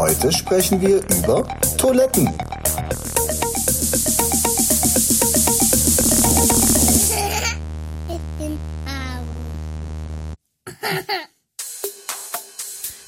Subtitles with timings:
[0.00, 1.46] Heute sprechen wir über
[1.76, 2.26] Toiletten.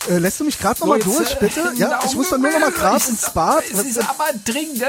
[0.06, 1.72] Äh, lässt du mich gerade noch mal jetzt, durch, bitte?
[1.76, 3.64] Ja, ich muss dann nur noch mal gerade ins Bad.
[3.72, 4.82] Es ist aber dringend.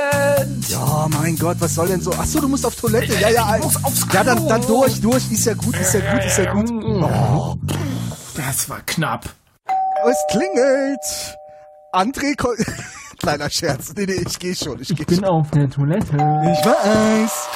[0.68, 2.12] Ja, mein Gott, was soll denn so?
[2.20, 3.14] Ach so, du musst auf Toilette.
[3.18, 4.50] Ja, ja, Ich muss aufs ja, dann, Klo.
[4.50, 5.32] dann durch, durch.
[5.32, 6.70] Ist ja gut, ist ja gut, ist ja gut.
[6.70, 7.56] Oh,
[8.36, 9.24] Das war knapp.
[10.06, 11.00] es klingelt.
[11.94, 12.56] André, ko-
[13.20, 13.94] kleiner Scherz.
[13.96, 15.24] Nee, nee, ich gehe schon, ich gehe schon.
[15.26, 16.16] auf der Toilette.
[16.16, 17.48] Ich weiß.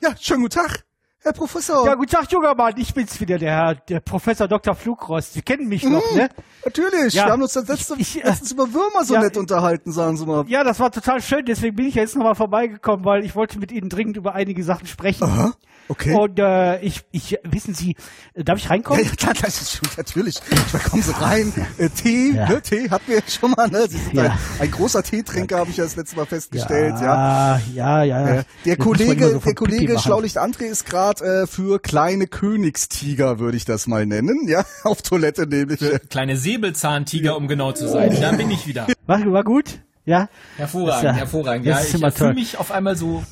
[0.00, 0.84] Ja, schönen guten Tag,
[1.24, 1.86] Herr Professor.
[1.86, 2.74] Ja, guten Tag, junger Mann.
[2.76, 4.74] Ich bin's wieder, der Herr, der Professor Dr.
[4.74, 5.32] Flugrost.
[5.32, 6.28] Sie kennen mich noch, ne?
[6.66, 7.24] Natürlich, Ja.
[7.24, 9.90] wir haben uns das letzte, Ich- ich, äh, letztens über Würmer so ja, nett unterhalten,
[9.90, 10.44] sagen Sie mal.
[10.48, 11.46] Ja, das war total schön.
[11.46, 14.86] Deswegen bin ich jetzt nochmal vorbeigekommen, weil ich wollte mit Ihnen dringend über einige Sachen
[14.86, 15.24] sprechen.
[15.24, 15.54] Aha,
[15.88, 16.14] okay.
[16.14, 17.96] Und äh, ich, ich, wissen Sie,
[18.34, 19.02] darf ich Ja, reinkommen?
[19.02, 20.34] ja, klar, das ist schon, natürlich.
[20.72, 21.52] Da kommen Sie rein.
[21.78, 22.48] Äh, Tee, Ja.
[22.50, 23.86] ne, Tee hatten wir schon mal, ne?
[23.88, 24.24] Sie sind Ja.
[24.24, 27.58] ein, ein großer Teetrinker, habe ich ja das letzte Mal festgestellt, ja.
[27.74, 28.04] ja, ja.
[28.04, 28.28] ja.
[28.40, 29.98] Äh, Der Kollege, der vom Pipi Kollege.
[29.98, 35.02] Schlaulicht André ist gerade äh, für kleine Königstiger, würde ich das mal nennen, ja, auf
[35.02, 35.80] Toilette nämlich.
[36.08, 38.16] Kleine Säbelzahntiger, um genau zu sein.
[38.20, 38.86] Da bin ich wieder.
[39.06, 39.80] War, war gut?
[40.06, 40.28] Ja?
[40.56, 41.66] Hervorragend, Ja, hervorragend.
[41.66, 43.24] Ja, ist ich fühle mich auf einmal so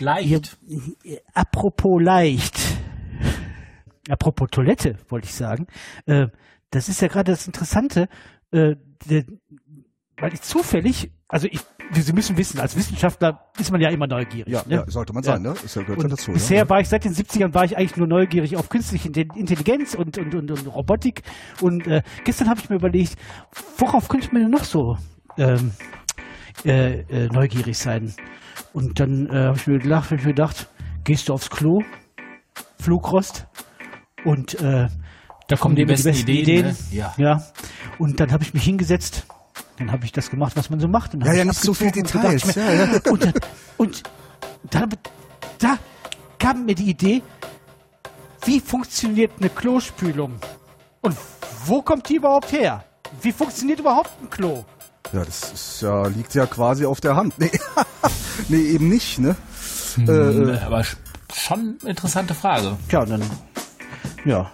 [0.00, 0.56] leicht.
[0.62, 2.58] Hier, apropos leicht.
[4.08, 5.66] Apropos Toilette, wollte ich sagen.
[6.06, 6.28] Äh,
[6.70, 8.08] das ist ja gerade das Interessante,
[8.52, 8.76] äh,
[9.08, 9.24] der,
[10.16, 11.60] weil ich zufällig, also ich,
[11.92, 14.52] Sie müssen wissen, als Wissenschaftler ist man ja immer neugierig.
[14.52, 14.76] Ja, ne?
[14.76, 15.54] ja, sollte man sein, ne?
[15.64, 16.32] Ist ja gehört ja Und dazu.
[16.32, 16.68] bisher ja.
[16.68, 20.18] war ich seit den 70ern war ich eigentlich nur neugierig auf künstliche Inte- Intelligenz und,
[20.18, 21.22] und, und, und Robotik.
[21.60, 23.16] Und äh, gestern habe ich mir überlegt,
[23.78, 24.98] worauf könnte man denn noch so
[25.38, 25.72] ähm,
[26.64, 28.14] äh, äh, neugierig sein?
[28.72, 30.68] Und dann äh, habe ich mir gedacht, hab ich mir gedacht,
[31.04, 31.82] gehst du aufs Klo,
[32.80, 33.46] Flugrost
[34.24, 34.88] und äh,
[35.48, 36.76] da kommen die dir immer besten Ideen, ne?
[36.90, 37.14] Ja.
[37.16, 37.42] ja.
[37.98, 39.26] Und dann habe ich mich hingesetzt.
[39.78, 41.14] Dann habe ich das gemacht, was man so macht.
[41.14, 43.00] Und Ja, ja, ich nicht so viel abgezogen und Details, gedacht, ja, ja.
[43.12, 43.34] Und, dann-
[43.76, 44.02] und
[44.70, 44.84] da,
[45.58, 45.78] da
[46.38, 47.22] kam mir die Idee,
[48.44, 50.34] wie funktioniert eine Klospülung?
[51.02, 51.16] Und
[51.66, 52.84] wo kommt die überhaupt her?
[53.20, 54.64] Wie funktioniert überhaupt ein Klo?
[55.12, 57.34] Ja, das ist ja, liegt ja quasi auf der Hand.
[57.38, 57.50] Nee,
[58.48, 59.36] nee eben nicht, ne?
[59.96, 60.08] Hm.
[60.08, 60.96] Äh, Äh, Aber sch-
[61.32, 62.76] schon interessante Frage.
[62.88, 63.22] Tja, und dann,
[64.24, 64.50] ja.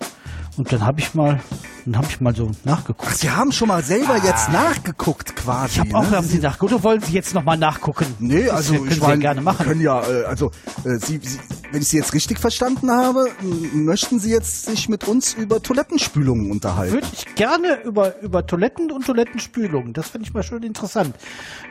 [0.56, 1.40] Und dann habe ich mal,
[1.84, 3.08] dann habe ich mal so nachgeguckt.
[3.10, 5.74] Ach, Sie haben schon mal selber jetzt nachgeguckt quasi.
[5.74, 6.16] Ich habe auch, ne?
[6.16, 8.06] haben Sie nachgeguckt, oder wollen Sie jetzt nochmal nachgucken?
[8.18, 9.66] Nee, Das also können ich Sie ja gerne machen.
[9.66, 10.50] können ja, äh, also
[10.84, 11.38] äh, Sie, Sie,
[11.72, 13.26] wenn ich Sie jetzt richtig verstanden habe,
[13.72, 16.92] möchten Sie jetzt sich mit uns über Toilettenspülungen unterhalten?
[16.94, 19.92] Würde ich gerne über, über Toiletten und Toilettenspülungen.
[19.92, 21.16] Das finde ich mal schon interessant.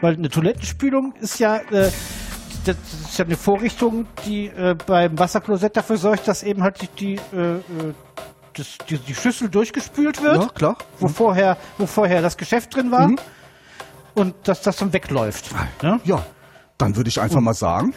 [0.02, 1.90] Weil eine Toilettenspülung ist ja, äh,
[2.66, 2.76] das
[3.10, 7.16] ist ja eine Vorrichtung, die äh, beim Wasserklosett dafür sorgt, dass eben halt die, die,
[7.36, 7.62] äh, äh,
[8.54, 10.78] das, die, die Schüssel durchgespült wird, Ja, klar.
[11.00, 13.08] wo, vorher, wo vorher das Geschäft drin war.
[13.08, 13.20] Mhm.
[14.14, 15.52] Und dass das dann wegläuft.
[15.82, 16.00] Ne?
[16.04, 16.26] Ja,
[16.78, 17.94] dann würde ich einfach mal sagen,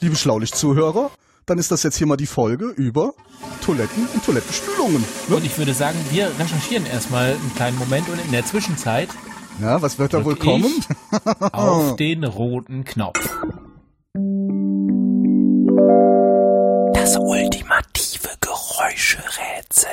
[0.00, 1.10] liebe Schlaulicht-Zuhörer,
[1.46, 3.12] dann ist das jetzt hier mal die Folge über
[3.64, 5.04] Toiletten und Toilettenspülungen.
[5.28, 5.36] Ne?
[5.36, 9.08] Und ich würde sagen, wir recherchieren erstmal einen kleinen Moment und in der Zwischenzeit
[9.62, 10.72] Ja, was wird da wohl kommen?
[11.52, 13.20] auf den roten Knopf.
[16.94, 18.30] Das ultimative
[18.86, 19.90] Geräuscherätsel.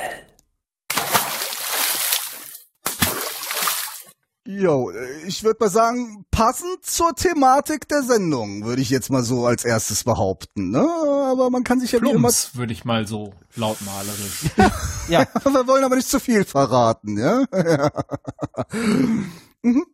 [4.46, 4.92] Jo,
[5.26, 9.64] ich würde mal sagen, passend zur Thematik der Sendung, würde ich jetzt mal so als
[9.64, 10.70] erstes behaupten.
[10.70, 10.86] Ne?
[11.30, 12.30] Aber man kann sich ja wie immer...
[12.52, 14.50] Würde ich mal so lautmalerisch.
[15.08, 15.26] Ja.
[15.44, 17.44] Wir wollen aber nicht zu viel verraten, ja?
[19.62, 19.86] mhm.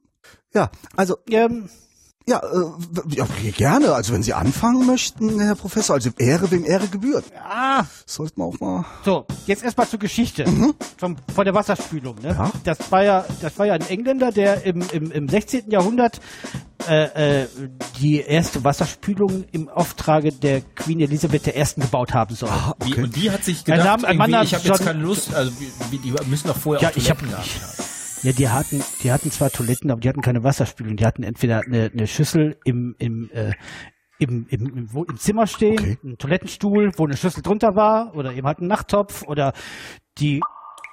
[0.52, 1.68] Ja, also, Ähm,
[2.28, 3.26] ja, äh, ja,
[3.56, 3.92] gerne.
[3.94, 7.24] Also wenn Sie anfangen möchten, Herr Professor, also Ehre wem Ehre gebührt.
[7.42, 8.84] ah, Sollten wir auch mal...
[9.04, 10.44] So, jetzt erstmal zur Geschichte
[10.96, 12.16] vom, von der Wasserspülung.
[12.22, 12.28] Ne?
[12.28, 12.50] Ja.
[12.64, 15.70] Das, war ja, das war ja ein Engländer, der im, im, im 16.
[15.70, 16.20] Jahrhundert
[16.88, 17.48] äh, äh,
[18.00, 21.64] die erste Wasserspülung im Auftrage der Queen Elisabeth I.
[21.80, 22.50] gebaut haben soll.
[22.84, 25.34] Wie, und die hat sich Ein gedacht, Name- ein Mann ich habe jetzt keine Lust,
[25.34, 27.89] also wie, wie, die müssen doch vorher Ja, auch ich hab- gehabt ich- haben.
[28.22, 30.96] Ja, die hatten, die hatten zwar Toiletten, aber die hatten keine Wasserspülung.
[30.96, 33.52] Die hatten entweder eine, eine Schüssel im, im, äh,
[34.18, 35.98] im, im, wo, im Zimmer stehen, Okay.
[36.04, 39.52] einen Toilettenstuhl, wo eine Schüssel drunter war, oder eben halt einen Nachttopf, oder
[40.18, 40.40] die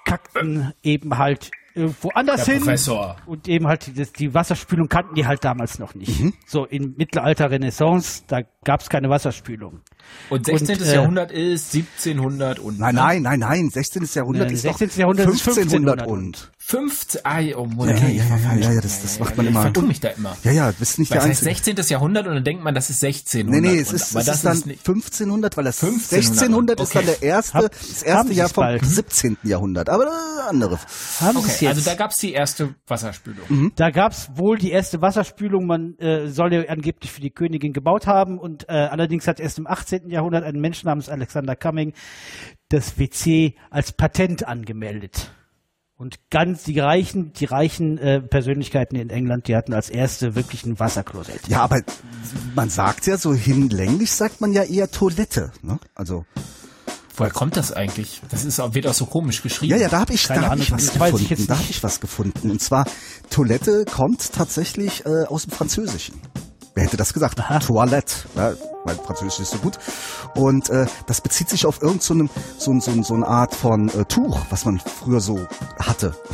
[0.05, 2.63] kackten eben halt äh, woanders Der hin.
[2.63, 3.17] Professor.
[3.25, 6.21] Und eben halt die, die Wasserspülung kannten die halt damals noch nicht.
[6.21, 6.33] Mhm.
[6.45, 9.81] So im Mittelalter, Renaissance, da gab es keine Wasserspülung.
[10.29, 10.75] Und 16.
[10.77, 12.79] Und, äh, Jahrhundert ist 1700 und.
[12.79, 13.69] Nein, nein, nein, nein.
[13.69, 14.03] 16.
[14.13, 14.89] Jahrhundert Nein, ist 16.
[14.89, 16.51] doch Jahrhundert ist 1500 1500 und.
[16.59, 17.21] 15.
[17.23, 17.99] Ah, oh, Ja, Moment.
[18.01, 19.61] ja, ja, ja, ja, ja, das, das macht man Ich immer.
[19.61, 20.35] vertue mich da immer.
[20.43, 21.75] Ja, ja, bist nicht Weil der es heißt Einzige.
[21.77, 21.93] 16.
[21.93, 23.61] Jahrhundert und dann denkt man, das ist 1600.
[23.61, 26.93] Nee, nee, es ist, es das ist dann nicht- 1500, weil das 1500, 1600 ist
[26.95, 28.85] dann der erste, Hab- das erste Jahr es vom bald?
[28.85, 29.37] 17.
[29.43, 29.87] Jahrhundert.
[29.89, 30.77] Aber äh, andere.
[31.21, 31.67] Haben es Okay, jetzt?
[31.77, 33.45] also da gab's die erste Wasserspülung.
[33.47, 33.71] Mhm.
[33.77, 35.67] Da gab's wohl die erste Wasserspülung.
[35.67, 38.37] Man äh, soll ja angeblich für die Königin gebaut haben.
[38.39, 39.96] Und äh, allerdings hat erst im 18.
[40.05, 41.93] Jahrhundert ein Mensch namens Alexander Cumming
[42.69, 45.31] das WC als Patent angemeldet.
[45.95, 50.63] Und ganz die reichen, die reichen äh, Persönlichkeiten in England, die hatten als erste wirklich
[50.63, 51.47] ein Wasserklosett.
[51.47, 51.81] Ja, aber
[52.53, 55.51] man sagt ja so hinlänglich, sagt man ja eher Toilette.
[55.63, 55.79] Ne?
[55.95, 56.25] Also
[57.15, 58.21] Woher kommt das eigentlich?
[58.29, 59.71] Das ist, auch- wird auch so komisch geschrieben.
[59.71, 61.25] Ja, ja, da habe ich, Keine da hab ich was ich gefunden.
[61.29, 62.51] jetzt Da habe ich was gefunden.
[62.51, 62.85] Und zwar
[63.31, 66.21] Toilette kommt tatsächlich äh, aus dem Französischen.
[66.77, 67.41] Wer hätte das gesagt?
[67.65, 68.13] Toilette.
[68.35, 68.53] Ja,
[68.85, 69.79] mein Französisch ist so gut.
[70.35, 72.29] Und äh, das bezieht sich auf irgend so, einem,
[72.59, 75.39] so, so, so eine Art von äh, Tuch, was man früher so
[75.79, 76.13] hatte.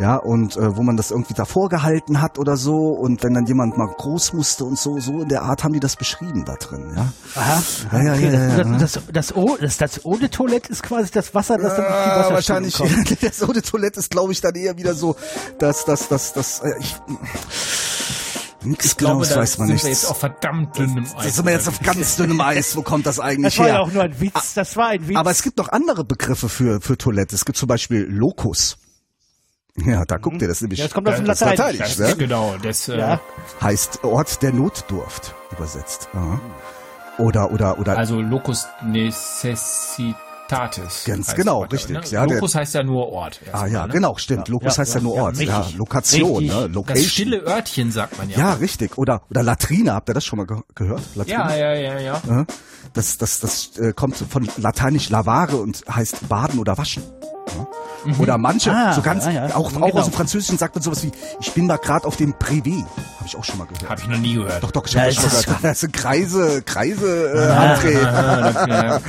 [0.00, 3.46] Ja, und äh, wo man das irgendwie davor gehalten hat oder so und wenn dann
[3.46, 6.54] jemand mal groß musste und so, so in der Art haben die das beschrieben da
[6.54, 7.12] drin, ja.
[7.34, 7.62] Aha.
[7.94, 8.78] Ja, ja, okay, ja, ja, ja.
[8.78, 12.04] das, das, das, O- das, das ohne Toilette ist quasi das Wasser, das dann auf
[12.04, 12.74] die Ah, wahrscheinlich.
[12.76, 12.92] kommt.
[13.22, 15.16] Das de Toilette ist, glaube ich, dann eher wieder so,
[15.58, 16.94] dass das, das, das, äh, ich,
[18.62, 19.84] nix Genaues weiß man sind nicht.
[19.84, 21.24] wir jetzt auf verdammt dünnem Eis.
[21.24, 22.76] Da sind wir jetzt auf ganz dünnem Eis.
[22.76, 23.82] Wo kommt das eigentlich Das war ja her?
[23.82, 24.54] auch nur ein Witz.
[24.54, 25.16] Das war ein Witz.
[25.16, 27.34] Aber es gibt noch andere Begriffe für, für Toilette.
[27.34, 28.78] Es gibt zum Beispiel Locus.
[29.76, 30.80] Ja, da guckt ihr das nämlich.
[30.80, 31.84] Ja, das kommt aus dem das ist Lateinischen.
[31.84, 32.06] das ne?
[32.08, 33.20] ist genau, das, äh, ja.
[33.60, 36.08] Heißt Ort der Notdurft übersetzt.
[36.14, 36.40] Aha.
[37.18, 37.96] Oder, oder, oder.
[37.96, 38.66] also Locus
[40.50, 41.04] necessitatis.
[41.04, 42.02] Ganz genau, Ort, richtig, Ne?
[42.10, 43.40] ja, Locus heißt ja nur Ort.
[43.52, 43.92] ah ja, ne?
[43.92, 44.48] genau, stimmt.
[44.48, 45.36] Locus ja, heißt ja, ja, nur ja, Ort.
[45.40, 45.76] Ja, richtig.
[45.76, 46.56] Lokation, Richtig.
[46.56, 46.66] ne?
[46.66, 47.08] Das Location.
[47.08, 48.38] stille Örtchen sagt man ja.
[48.38, 48.98] Ja, richtig.
[48.98, 51.02] Oder, oder Latrine, habt ihr das schon mal ge gehört?
[51.14, 51.38] Latrine?
[51.38, 52.22] ja, ja, ja, ja.
[52.28, 52.46] Ja,
[52.94, 57.02] Das, das, das äh, kommt von lateinisch lavare und heißt baden oder waschen.
[58.06, 58.12] Ja.
[58.18, 59.56] Oder manche, Ah, so ganz, ja, ja.
[59.56, 59.86] auch, Genau.
[59.86, 61.10] auch aus dem Französischen sagt man sowas wie,
[61.40, 62.84] ich bin da gerade auf dem Privé.
[62.84, 63.88] Habe ich auch schon mal gehört.
[63.90, 64.62] Hab ich noch nie gehört.
[64.62, 65.64] Doch, doch, ich Ja, habe das schon gehört.
[65.64, 68.04] Das sind Kreise, Kreise, äh, André.
[68.06, 69.00] Ah, da ja,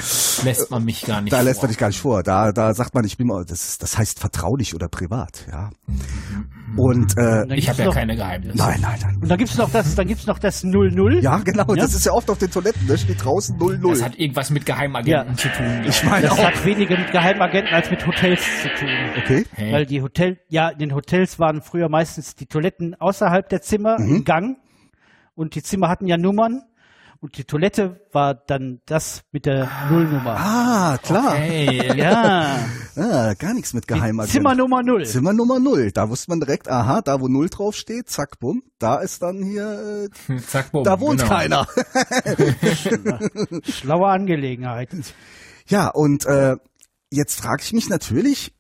[0.43, 1.67] lässt man mich gar nicht Da lässt vor.
[1.67, 2.23] man dich gar nicht vor.
[2.23, 5.69] Da, da sagt man, ich bin mal, das, ist- das heißt vertraulich oder privat, ja.
[6.77, 8.55] Und, äh, Ich habe ja noch- keine Geheimnisse.
[8.57, 9.17] nein, nein, nein.
[9.21, 11.19] Und dann gibt's noch das, dann gibt's noch das 00.
[11.21, 11.83] Ja, genau, Ja?
[11.83, 13.79] das ist ja oft auf den Toiletten, da steht draußen 00.
[13.95, 15.35] Das hat irgendwas mit Geheimagenten Ja.
[15.37, 15.81] zu tun.
[15.87, 16.43] ich meine Das auch.
[16.43, 17.99] hat weniger mit Geheimagenten als mit
[18.31, 18.89] Hotels zu tun.
[19.17, 19.45] Okay.
[19.55, 19.71] Hä?
[19.73, 23.99] Weil die Hotel, ja, in den Hotels waren früher meistens die Toiletten außerhalb der Zimmer
[23.99, 24.15] Mhm.
[24.17, 24.57] im Gang.
[25.35, 26.63] Und die Zimmer hatten ja Nummern.
[27.21, 30.37] Und die Toilette war dann das mit der Nullnummer.
[30.39, 31.35] Ah, klar.
[31.35, 32.59] Hey, Ja,
[32.95, 34.31] Ah, gar nichts mit Geheimagenten.
[34.39, 35.05] Zimmer Nummer Null.
[35.05, 35.91] Zimmer Nummer null.
[35.91, 39.43] Da wusste man direkt, aha, da wo null drauf steht, zack, bumm, da ist dann
[39.43, 41.29] hier, äh, zack, bumm, da wohnt genau.
[41.33, 41.67] keiner.
[43.63, 44.89] Schlaue Angelegenheit.
[45.67, 46.55] ja, und äh,
[47.11, 48.53] jetzt frage ich mich natürlich,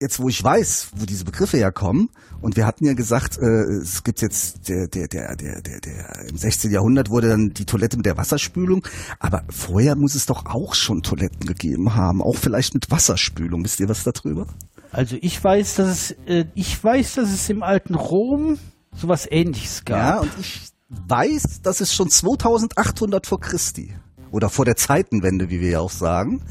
[0.00, 2.10] jetzt wo ich weiß, wo diese Begriffe herkommen,
[2.42, 6.28] und wir hatten ja gesagt, äh, es gibt jetzt der, der, der, der, der, der,
[6.28, 6.70] im 16.
[6.70, 8.86] Jahrhundert wurde dann die Toilette mit der Wasserspülung,
[9.18, 13.64] aber vorher muss es doch auch schon Toiletten gegeben haben, auch vielleicht mit Wasserspülung.
[13.64, 14.46] Wisst ihr was darüber?
[14.92, 18.58] Also ich weiß, dass es, äh, ich weiß, dass es im alten Rom
[18.94, 19.98] sowas ähnliches gab.
[19.98, 23.94] Ja, und ich weiß, dass es schon 2800 vor Christi
[24.30, 26.42] oder vor der Zeitenwende, wie wir ja auch sagen,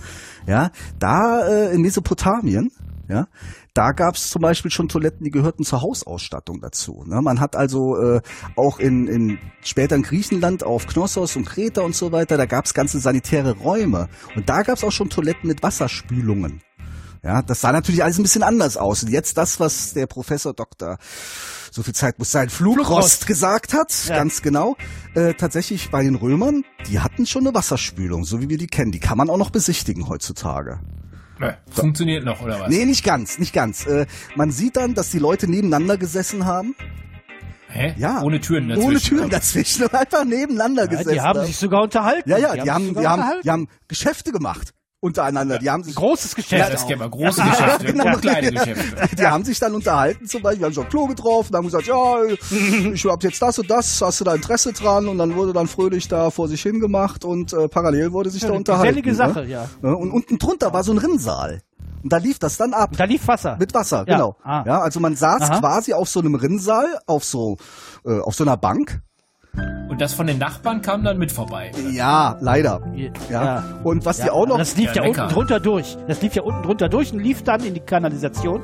[0.47, 2.71] ja, da äh, in Mesopotamien,
[3.07, 3.27] ja,
[3.73, 7.03] da gab es zum Beispiel schon Toiletten, die gehörten zur Hausausstattung dazu.
[7.05, 7.21] Ne?
[7.21, 8.21] Man hat also äh,
[8.55, 12.65] auch in, in später in Griechenland auf Knossos und Kreta und so weiter, da gab
[12.65, 16.61] es ganze sanitäre Räume und da gab es auch schon Toiletten mit Wasserspülungen.
[17.25, 19.01] Ja, das sah natürlich alles ein bisschen anders aus.
[19.01, 20.99] Und jetzt das, was der Professor Dr.
[21.71, 23.27] So viel Zeit muss sein, Flugrost, Flugrost.
[23.27, 24.15] gesagt hat, Ja.
[24.17, 24.75] ganz genau.
[25.15, 28.91] Äh, tatsächlich bei den Römern, die hatten schon eine Wasserspülung, so wie wir die kennen.
[28.91, 30.79] Die kann man auch noch besichtigen heutzutage.
[31.41, 32.69] Äh, Funktioniert noch, oder was?
[32.69, 33.87] Nee, nicht ganz, nicht ganz.
[33.87, 34.05] Äh,
[34.35, 36.75] man sieht dann, dass die Leute nebeneinander gesessen haben.
[37.69, 37.95] Hä?
[37.97, 38.21] Ja.
[38.21, 38.87] Ohne Türen dazwischen.
[38.87, 41.09] Ohne Türen dazwischen und einfach nebeneinander Ja, gesessen.
[41.11, 42.29] die haben sich sogar unterhalten.
[42.29, 44.73] ja, ja, die, haben, sich sogar die, haben, die haben Geschäfte gemacht
[45.05, 45.59] untereinander.
[45.59, 46.61] Die haben sich Großes Geschäft.
[46.61, 47.49] Ja, das aber große Ja.
[47.49, 48.05] Geschäfte genau.
[48.07, 49.15] und kleine Geschäfte.
[49.15, 52.23] Die haben sich dann unterhalten, zum Beispiel, wir haben schon Klo getroffen, haben gesagt, ja,
[52.93, 55.07] ich hab jetzt das und das, hast du da Interesse dran?
[55.07, 58.47] Und dann wurde dann fröhlich da vor sich hingemacht und äh, parallel wurde sich da
[58.49, 58.83] eine unterhalten.
[59.01, 59.49] gesellige Sache, ne?
[59.51, 59.65] ja.
[59.81, 61.61] Ja, Und unten drunter war so ein Rinnsaal.
[62.03, 62.91] Und da lief das dann ab.
[62.97, 63.57] Da lief Wasser.
[63.59, 64.15] Mit Wasser, Ja.
[64.15, 64.35] genau.
[64.43, 64.63] Ah.
[64.65, 65.59] Ja, also man saß Aha.
[65.59, 67.57] quasi auf so einem Rinnsaal, auf so,
[68.05, 69.01] äh, auf so einer Bank.
[69.89, 71.71] Und das von den Nachbarn kam dann mit vorbei.
[71.79, 71.89] oder?
[71.89, 72.81] Ja, leider.
[72.95, 73.09] Ja.
[73.29, 73.63] Ja.
[73.83, 75.97] Und was Ja, die auch noch, Das lief Ja, ja, unten drunter durch.
[76.07, 78.61] Das lief ja unten drunter durch und lief dann in die Kanalisation.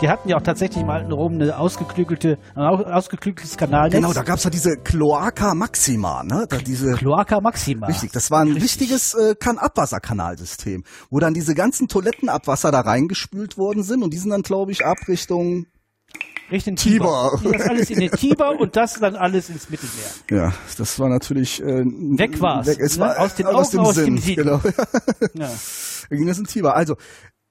[0.00, 3.92] Die hatten ja auch tatsächlich im alten Rom eine ausgeklügelte, ein au- ausgeklügeltes Kanalnetz.
[3.94, 6.46] Genau, da gab's ja diese Cloaca Maxima, ne?
[6.48, 7.86] Da diese Cloaca Maxima.
[7.88, 8.64] Richtig, das war ein Richtig.
[8.64, 14.18] richtiges äh, kan Abwasserkanalsystem, wo dann diese ganzen Toilettenabwasser da reingespült worden sind und die
[14.18, 15.66] sind dann, glaube ich, ab Richtung
[16.50, 17.36] Richtung Tiber.
[17.40, 17.52] Tiber.
[17.52, 20.10] Das alles in den Tiber und das dann alles ins Mittelmeer.
[20.30, 23.04] Ja, das war natürlich äh, Weg war's, Weg, es ne?
[23.04, 24.04] war Aus den aus Augen, dem aus Sinn.
[24.06, 24.36] dem Sinn.
[24.36, 24.60] Genau.
[25.34, 25.50] Ja.
[26.10, 26.74] Ging das in Tiber.
[26.76, 26.96] Also,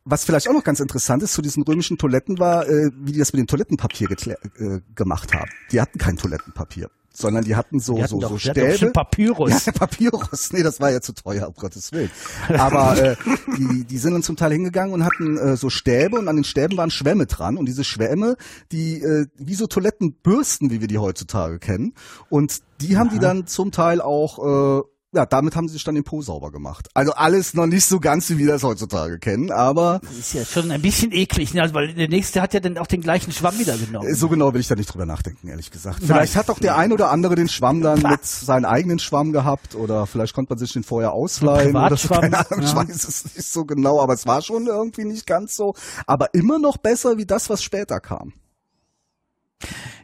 [0.04, 3.20] was vielleicht auch noch ganz interessant ist zu diesen römischen Toiletten war, äh, wie die
[3.20, 5.50] das mit dem Toilettenpapier äh, gemacht haben.
[5.72, 8.92] Die hatten kein Toilettenpapier, sondern die hatten so Die hatten so doch, so Stäbe.
[8.92, 9.66] Papyrus.
[9.66, 10.54] Ja, Papyrus.
[10.54, 12.10] Nee, das war ja zu teuer, um Gottes Willen.
[12.58, 13.16] Aber äh,
[13.58, 16.44] die, die sind dann zum Teil hingegangen und hatten äh, so Stäbe und an den
[16.44, 17.58] Stäben waren Schwämme dran.
[17.58, 18.38] Und diese Schwämme,
[18.72, 21.94] die äh, wie so Toilettenbürsten, wie wir die heutzutage kennen.
[22.30, 24.82] Und die haben die dann zum Teil auch, äh,
[25.14, 26.90] ja, damit haben sie sich dann den Po sauber gemacht.
[26.94, 30.46] Also alles noch nicht so ganz, wie wir das heutzutage kennen, aber Das ist ja
[30.46, 31.62] schon ein bisschen eklig, ne?
[31.62, 34.14] Also, weil der nächste hat ja dann auch den gleichen Schwamm wieder genommen.
[34.16, 36.02] so genau will ich da nicht drüber nachdenken, ehrlich gesagt.
[36.02, 39.76] Vielleicht hat doch der ein oder andere den Schwamm dann mit seinem eigenen Schwamm gehabt
[39.76, 42.08] oder vielleicht konnte man sich den vorher ausleihen oder so.
[42.22, 42.76] Keine Ahnung, ich ja.
[42.76, 45.74] weiß es nicht so genau, aber es war schon irgendwie nicht ganz so.
[46.08, 48.34] Aber immer noch besser wie das, was später kam.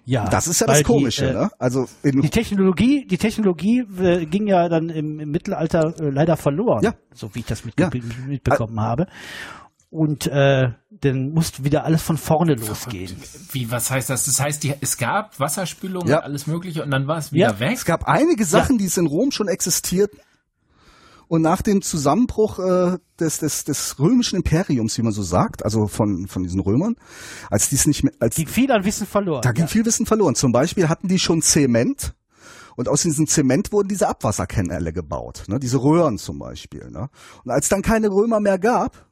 [0.06, 1.50] Ja, Das ist ja das Komische, die, äh, ne?
[1.60, 6.38] Also in, Die Technologie, die Technologie äh, ging ja dann im, im Mittelalter äh, leider
[6.38, 6.94] verloren, Ja.
[7.14, 7.90] so wie ich das mitge Ja.
[8.28, 9.08] mitbekommen habe.
[9.90, 13.16] Und äh, dann musste wieder alles von vorne losgehen.
[13.54, 14.26] Wie, was heißt das?
[14.26, 16.18] Das heißt, die, es gab Wasserspülung Ja.
[16.18, 17.60] und alles mögliche und dann war es wieder Ja.
[17.60, 17.72] weg?
[17.74, 20.20] es gab einige Sachen, die es in Rom schon existierten.
[21.28, 25.88] Und nach dem Zusammenbruch äh, des, des, des römischen Imperiums, wie man so sagt, also
[25.88, 26.96] von, von diesen Römern,
[27.50, 29.42] als dies nicht mehr, als Ging viel an Wissen verloren.
[29.42, 29.68] Da ging ja.
[29.68, 30.36] viel Wissen verloren.
[30.36, 32.14] Zum Beispiel hatten die schon Zement
[32.78, 35.60] und aus diesem Zement wurden diese Abwasserkanäle gebaut, ne?
[35.60, 36.90] diese Röhren zum Beispiel.
[36.92, 37.10] Ne?
[37.44, 39.07] Und als dann keine Römer mehr gab,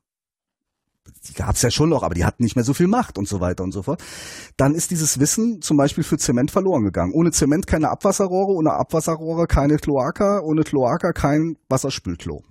[1.27, 3.27] die gab es ja schon noch, aber die hatten nicht mehr so viel Macht und
[3.27, 4.01] so weiter und so fort,
[4.57, 7.13] dann ist dieses Wissen zum Beispiel für Zement verloren gegangen.
[7.13, 12.41] Ohne Zement keine Abwasserrohre, ohne Abwasserrohre keine Kloaka, ohne Kloaka kein Wasserspülklo.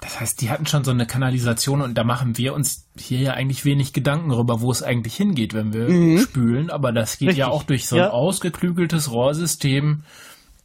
[0.00, 3.32] Das heißt, die hatten schon so eine Kanalisation und da machen wir uns hier ja
[3.34, 6.70] eigentlich wenig Gedanken darüber, wo es eigentlich hingeht, wenn wir spülen.
[6.70, 7.60] Aber das geht ja Richtig.
[7.60, 8.10] auch durch so ein Ja.
[8.10, 10.04] ausgeklügeltes Rohrsystem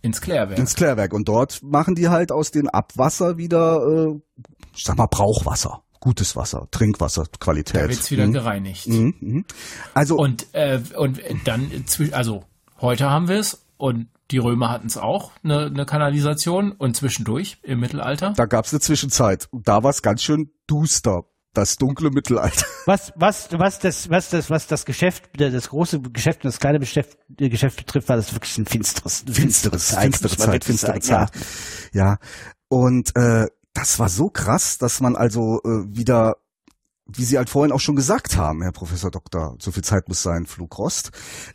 [0.01, 0.57] ins Klärwerk.
[0.57, 1.13] Ins Klärwerk.
[1.13, 4.19] Und dort machen die halt aus dem Abwasser wieder, äh,
[4.73, 5.81] ich sag mal, Brauchwasser.
[6.05, 7.81] Gutes Wasser, Trinkwasser, Qualität.
[7.81, 8.33] da wird's wieder Mhm.
[8.33, 8.87] gereinigt.
[8.87, 9.45] Mhm, mhm.
[9.95, 12.43] Also Und, äh, und dann, zwi- also
[12.79, 17.57] heute haben wir es und die Römer hatten es auch, eine, eine Kanalisation und zwischendurch
[17.63, 18.33] im Mittelalter.
[18.37, 19.49] da gab's eine Zwischenzeit.
[19.51, 21.23] Da war's ganz schön duster.
[21.53, 22.65] Das dunkle Mittelalter.
[22.85, 26.79] Was, was, was das, was das, was das Geschäft, das große Geschäft und das kleine
[26.79, 30.63] Geschäft, äh, Geschäft betrifft, war das wirklich ein finsteres, Finsteres, Zeit, finstere muss man Zeit,
[30.65, 31.29] finstere Zeit.
[31.93, 32.17] Ja.
[32.67, 36.37] Und äh, das war so krass, dass man also äh, wieder,
[37.05, 40.23] wie Sie halt vorhin auch schon gesagt haben, Herr Professor Doktor, so viel Zeit muss
[40.23, 41.11] sein, Flugrost.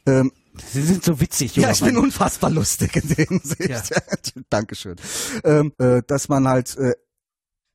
[0.06, 0.30] Ähm.
[0.72, 2.04] Sie sind so witzig, Ja, ich bin Mann.
[2.04, 3.68] unfassbar lustig in der Hinsicht.
[3.70, 3.82] Ja.
[4.50, 4.96] Dankeschön.
[5.44, 6.92] Ähm, äh, dass man halt äh,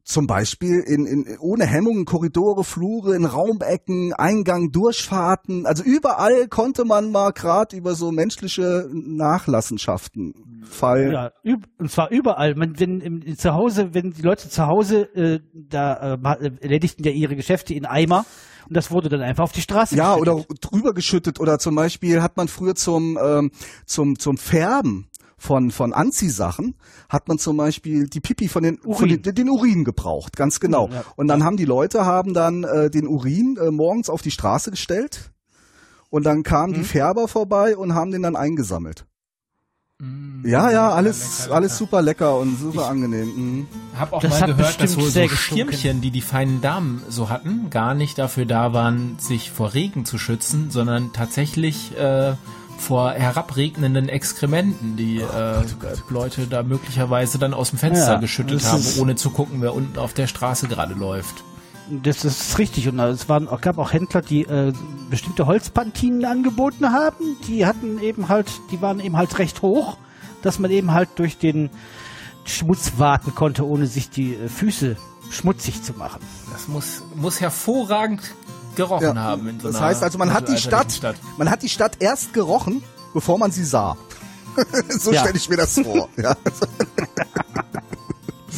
[0.05, 6.85] zum Beispiel in, in ohne Hemmungen Korridore, Flure, in Raumecken, Eingang, Durchfahrten, also überall konnte
[6.85, 11.11] man mal gerade über so menschliche Nachlassenschaften fallen.
[11.11, 11.31] Ja,
[11.79, 12.53] und zwar überall.
[12.53, 17.03] Man, wenn im, zu Hause, wenn die Leute zu Hause äh, da äh, äh, erledigten
[17.03, 18.25] ja ihre Geschäfte in Eimer
[18.69, 19.95] und das wurde dann einfach auf die Straße.
[19.95, 20.49] Ja, geschüttet.
[20.49, 23.51] oder drüber geschüttet oder zum Beispiel hat man früher zum ähm,
[23.85, 25.07] zum zum Färben
[25.37, 26.75] von von Anziehsachen
[27.09, 29.21] hat man zum Beispiel die Pipi von den von Urin.
[29.21, 30.89] den, den Urin gebraucht, ganz genau.
[30.91, 31.03] Ja.
[31.15, 34.71] Und dann haben die Leute haben dann äh, den Urin äh, morgens auf die Straße
[34.71, 35.31] gestellt
[36.09, 36.77] und dann kamen Mhm.
[36.77, 39.05] die Färber vorbei und haben den dann eingesammelt.
[40.43, 43.27] Ja, ja, alles lecker, alles super lecker und super angenehm.
[43.35, 43.67] Mhm.
[43.97, 45.35] Hab auch Das mal hat gehört, dass bestimmt wohl sehr so.
[45.37, 50.03] Schirmchen, die die feinen Damen so hatten, gar nicht dafür da waren, sich vor Regen
[50.03, 52.33] zu schützen, sondern tatsächlich äh,
[52.77, 55.63] vor herabregnenden Exkrementen, die äh,
[56.09, 59.73] Leute da möglicherweise dann aus dem Fenster Ja, geschüttet das haben, ohne zu gucken, wer
[59.73, 61.43] unten auf der Straße gerade läuft.
[61.89, 62.87] Das ist richtig.
[62.87, 64.73] Und es waren, gab auch Händler, die äh,
[65.09, 67.37] bestimmte Holzpantinen angeboten haben.
[67.47, 69.97] Die hatten eben halt, die waren eben halt recht hoch,
[70.41, 71.69] dass man eben halt durch den
[72.43, 74.97] Schmutz warten konnte, ohne sich die äh, Füße
[75.29, 76.21] schmutzig zu machen.
[76.51, 78.21] Das muss, muss hervorragend
[78.75, 79.59] gerochen Ja, haben.
[79.61, 82.83] So das heißt also, man hat die mittelalterlichen Stadt, man hat die Stadt erst gerochen,
[83.13, 83.97] bevor man sie sah.
[84.89, 85.21] so Ja.
[85.21, 86.09] stelle ich mir das vor.
[86.17, 86.35] Ja.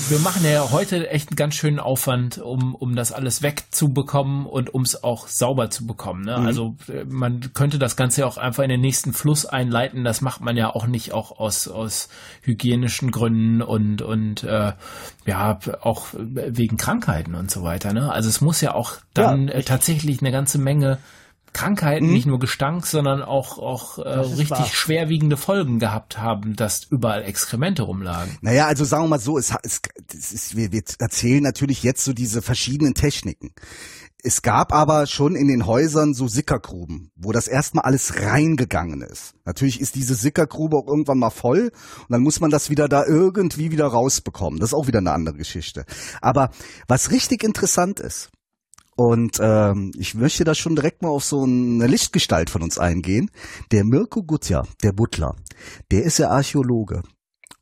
[0.10, 4.74] Wir machen ja heute echt einen ganz schönen Aufwand, um, um das alles wegzubekommen und
[4.74, 6.24] um es auch sauber zu bekommen.
[6.24, 6.36] Ne?
[6.36, 10.06] Also äh, man könnte das Ganze ja auch einfach in den nächsten Fluss einleiten.
[10.06, 12.08] Das macht man ja auch nicht auch aus, aus
[12.42, 14.72] hygienischen Gründen und, und äh,
[15.26, 17.92] ja, auch wegen Krankheiten und so weiter.
[17.92, 18.10] Ne?
[18.10, 21.00] Also es muss ja auch dann Ja, äh, tatsächlich eine ganze Menge
[21.58, 24.66] Krankheiten, nicht nur Gestank, sondern auch, auch äh, richtig wahr.
[24.66, 28.38] schwerwiegende Folgen gehabt haben, dass überall Exkremente rumlagen.
[28.42, 29.82] Naja, also sagen wir mal so, es, es,
[30.16, 33.54] es ist, wir, wir erzählen natürlich jetzt so diese verschiedenen Techniken.
[34.24, 39.36] Es gab aber schon in den Häusern so Sickergruben, wo das erstmal alles reingegangen ist.
[39.46, 43.06] Natürlich ist diese Sickergrube auch irgendwann mal voll und dann muss man das wieder da
[43.06, 44.60] irgendwie wieder rausbekommen.
[44.60, 45.86] Das ist auch wieder eine andere Geschichte.
[46.20, 46.50] Aber
[46.88, 48.30] was richtig interessant ist,
[48.98, 53.32] und ähm, ich möchte da schon direkt mal auf so eine Lichtgestalt von uns eingehen,
[53.72, 55.36] der Mirko Gutja, der Butler,
[55.92, 57.04] der ist ja Archäologe.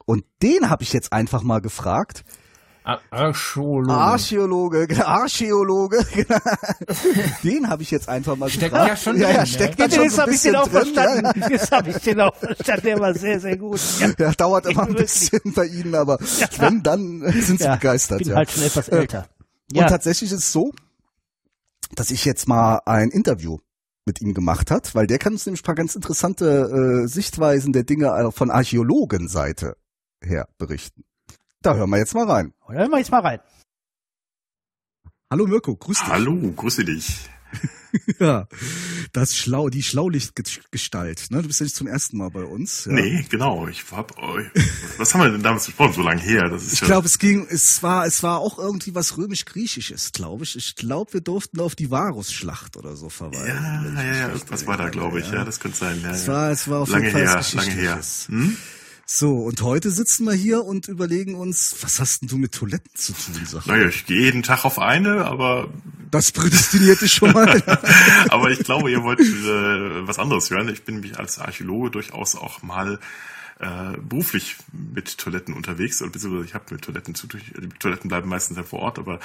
[0.06, 2.24] Und den habe ich jetzt einfach mal gefragt.
[2.84, 3.92] Ar- Archäologe.
[3.94, 6.38] Archäologe, genau, Archäologe, genau.
[7.44, 8.90] den habe ich jetzt einfach mal Steckt gefragt.
[8.90, 10.94] ja schon ja, drin, ja, steckt da Jetzt, schon so ein bisschen auch drin.
[10.94, 11.42] verstanden.
[11.50, 12.86] Jetzt habe ich den auch verstanden.
[12.86, 13.80] Der war sehr, sehr gut.
[14.00, 16.20] Ja, Ja, dauert immer ein bisschen bei Ihnen, aber
[16.60, 18.22] wenn, dann sind Sie ja, begeistert.
[18.22, 18.38] Ich bin ja.
[18.38, 19.28] halt schon etwas älter.
[19.72, 20.72] Und Ja, tatsächlich ist es so,
[21.94, 23.60] dass ich jetzt mal ein Interview
[24.06, 27.74] mit ihm gemacht hat, weil der kann uns nämlich ein paar ganz interessante äh, Sichtweisen
[27.74, 29.78] der Dinge äh, von Archäologenseite
[30.24, 31.04] her berichten.
[31.62, 32.54] Da hören wir jetzt mal rein.
[32.68, 33.40] hören wir jetzt mal rein.
[35.32, 36.08] Hallo Mirko, grüß dich.
[36.08, 37.30] Hallo, grüße dich.
[38.20, 38.48] Ja,
[39.14, 41.28] das Schlau, die Schlaulichtgestalt.
[41.32, 41.42] Ne?
[41.42, 42.86] Du bist ja nicht zum ersten Mal bei uns.
[42.86, 42.94] Ja.
[42.94, 43.68] Nee, genau.
[43.68, 44.48] Ich hab, euch-
[44.98, 45.94] was haben wir denn damals besprochen?
[45.94, 46.50] So lange her.
[46.50, 50.12] Das ist Ich ja, glaube, es ging, es war, es war auch irgendwie was römisch-griechisches,
[50.12, 50.56] glaube ich.
[50.56, 53.48] Ich glaube, wir durften auf die Varusschlacht oder so verweisen.
[53.48, 55.30] ja, ja, ja, irgendwas war da, glaube ich.
[55.32, 56.00] Ja, das könnte sein.
[56.04, 58.00] Ja, Es war, es war auf lange jeden Fall her, was lange her.
[58.28, 58.58] Hm?
[59.08, 62.90] So, und heute sitzen wir hier und überlegen uns, was hast denn du mit Toiletten
[62.96, 63.62] zu tun, mal.
[63.68, 65.70] Naja, ich gehe jeden Tag auf eine, aber
[66.10, 67.62] Das prädestiniert dich schon mal.
[68.30, 70.70] aber ich glaube, ihr wollt äh, was anderes hören.
[70.70, 73.00] Ich bin nämlich als Archäologe durchaus auch mal
[73.60, 78.10] äh, beruflich mit Toiletten unterwegs und beziehungsweise ich habe mit Toiletten zu durch, die Toiletten
[78.10, 79.20] bleiben meistens ja vor Ort, aber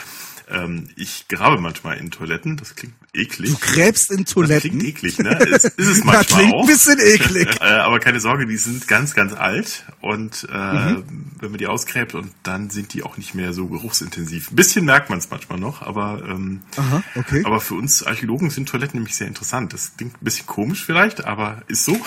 [0.49, 2.57] ähm, ich grabe manchmal in Toiletten.
[2.57, 3.51] Das klingt eklig.
[3.51, 4.71] Du gräbst in Das Toiletten.
[4.71, 5.31] klingt eklig, ne?
[5.37, 6.61] Ist, ist es manchmal klingt auch.
[6.63, 7.49] ein bisschen eklig.
[7.61, 11.05] äh, aber keine Sorge, die sind ganz, ganz alt und äh, Mhm.
[11.41, 14.53] wenn man die ausgräbt und dann sind die auch nicht mehr so geruchsintensiv.
[14.53, 17.43] Ein bisschen merkt man es manchmal noch, aber ähm, Aha, okay.
[17.45, 19.73] aber für uns Archäologen sind Toiletten nämlich sehr interessant.
[19.73, 21.99] Das klingt ein bisschen komisch vielleicht, aber ist so.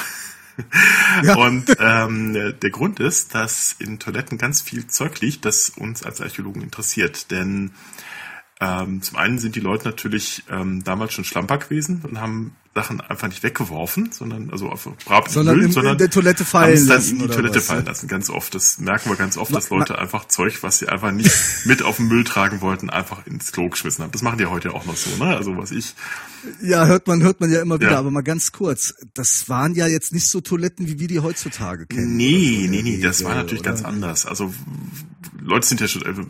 [1.24, 1.36] Ja.
[1.36, 6.22] Und ähm, der Grund ist, dass in Toiletten ganz viel Zeug liegt, das uns als
[6.22, 7.32] Archäologen interessiert.
[7.32, 7.72] Denn
[8.66, 13.02] ähm, zum einen sind die Leute natürlich ähm, damals schon schlamper gewesen und haben Sachen
[13.02, 16.76] einfach nicht weggeworfen, sondern also auf brav Sondern Müll, im- sondern in der Toilette fallen
[16.76, 18.08] dann lassen in die Toilette was, fallen lassen.
[18.08, 18.56] Ganz oft.
[18.56, 21.30] Das merken wir ganz oft, Ma- dass Leute einfach Zeug, was sie einfach nicht
[21.66, 24.12] mit auf den Müll tragen wollten, einfach ins Klo geschmissen haben.
[24.12, 25.36] Das machen die heute auch noch so, ne?
[25.36, 25.94] Also was ich
[26.64, 28.00] Ja, hört man, hört man ja immer wieder, Ja.
[28.00, 28.96] aber mal ganz kurz.
[29.14, 32.16] Das waren ja jetzt nicht so Toiletten, wie wir die heutzutage kennen.
[32.18, 33.72] Nee, so nee, nee, das war natürlich oder?
[33.72, 34.26] ganz anders.
[34.26, 34.52] Also
[35.40, 36.24] Leute sind ja schon, also,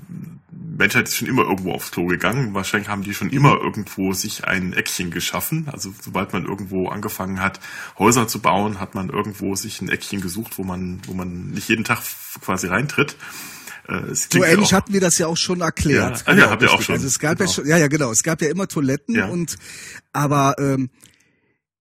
[0.77, 2.53] Menschheit ist schon immer irgendwo aufs Klo gegangen.
[2.53, 5.67] Wahrscheinlich haben die schon immer irgendwo sich ein Eckchen geschaffen.
[5.71, 7.59] Also sobald man irgendwo angefangen hat,
[7.99, 11.69] Häuser zu bauen, hat man irgendwo sich ein Eckchen gesucht, wo man, wo man nicht
[11.69, 11.99] jeden Tag
[12.41, 13.15] quasi reintritt.
[13.87, 16.19] Äh, So ja ähnlich auch- hatten wir das ja auch schon erklärt.
[16.25, 16.95] Ja, ah ja, habt ihr auch schon.
[16.95, 17.49] Also es gab Genau.
[17.49, 18.11] ja schon, ja, ja, genau.
[18.11, 19.27] Es gab ja immer Toiletten Ja.
[19.27, 19.57] und,
[20.13, 20.89] aber, ähm,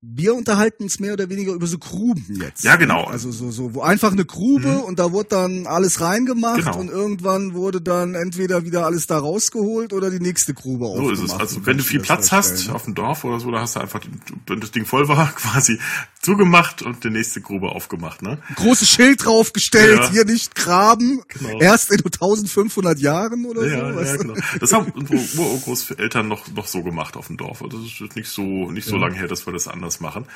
[0.04, 2.64] wir unterhalten uns mehr oder weniger über so Gruben jetzt.
[2.64, 3.04] Ja, genau.
[3.04, 6.78] Also so, so, wo einfach eine Grube und da wurde dann alles reingemacht Genau.
[6.80, 11.12] und irgendwann wurde dann entweder wieder alles da rausgeholt oder die nächste Grube So aufgemacht.
[11.18, 11.32] ist es.
[11.38, 12.74] Also So wenn du viel Platz hast vorstellen.
[12.74, 14.00] auf dem Dorf oder so, da hast du einfach,
[14.48, 15.78] wenn das Ding voll war, quasi
[16.20, 18.38] zugemacht und die nächste Grube aufgemacht, ne?
[18.56, 20.10] Großes Schild draufgestellt, Ja.
[20.10, 21.60] hier nicht graben, Genau.
[21.60, 23.76] erst in 1500 Jahren oder Ja, so.
[23.86, 24.18] ja, weißt du?
[24.18, 24.34] genau.
[24.60, 27.62] Das haben unsere Urgroßeltern noch, noch so gemacht auf dem Dorf.
[27.62, 30.26] Also das ist nicht so, nicht so lange her, dass wir das anders machen.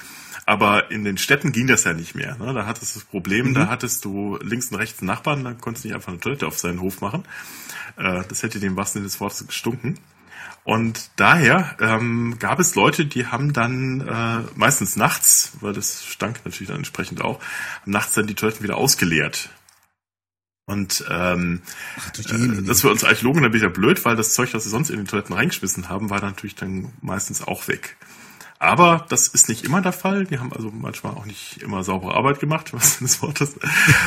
[0.45, 2.37] Aber in den Städten ging das ja nicht mehr.
[2.37, 2.53] Ne?
[2.55, 3.55] Da hattest du das Problem, Mhm.
[3.55, 6.59] da hattest du links und rechts Nachbarn, da konntest du nicht einfach eine Toilette auf
[6.59, 7.25] seinen Hof machen.
[7.97, 9.99] Äh, das hätte dem wahrsten Sinne des Wortes gestunken.
[10.62, 16.40] Und daher ähm, gab es Leute, die haben dann äh, meistens nachts, weil das stank
[16.45, 17.40] natürlich dann entsprechend auch,
[17.83, 19.51] haben nachts dann die Toiletten wieder ausgeleert.
[20.69, 21.62] Und ähm,
[22.16, 24.90] du äh, das für uns Archäologen dann wieder blöd, weil das Zeug, was sie sonst
[24.90, 27.97] in den Toiletten reingeschmissen haben, war dann natürlich dann meistens auch weg.
[28.59, 30.25] Aber das ist nicht immer der Fall.
[30.25, 33.57] Die haben also manchmal auch nicht immer saubere Arbeit gemacht, was des Wortes,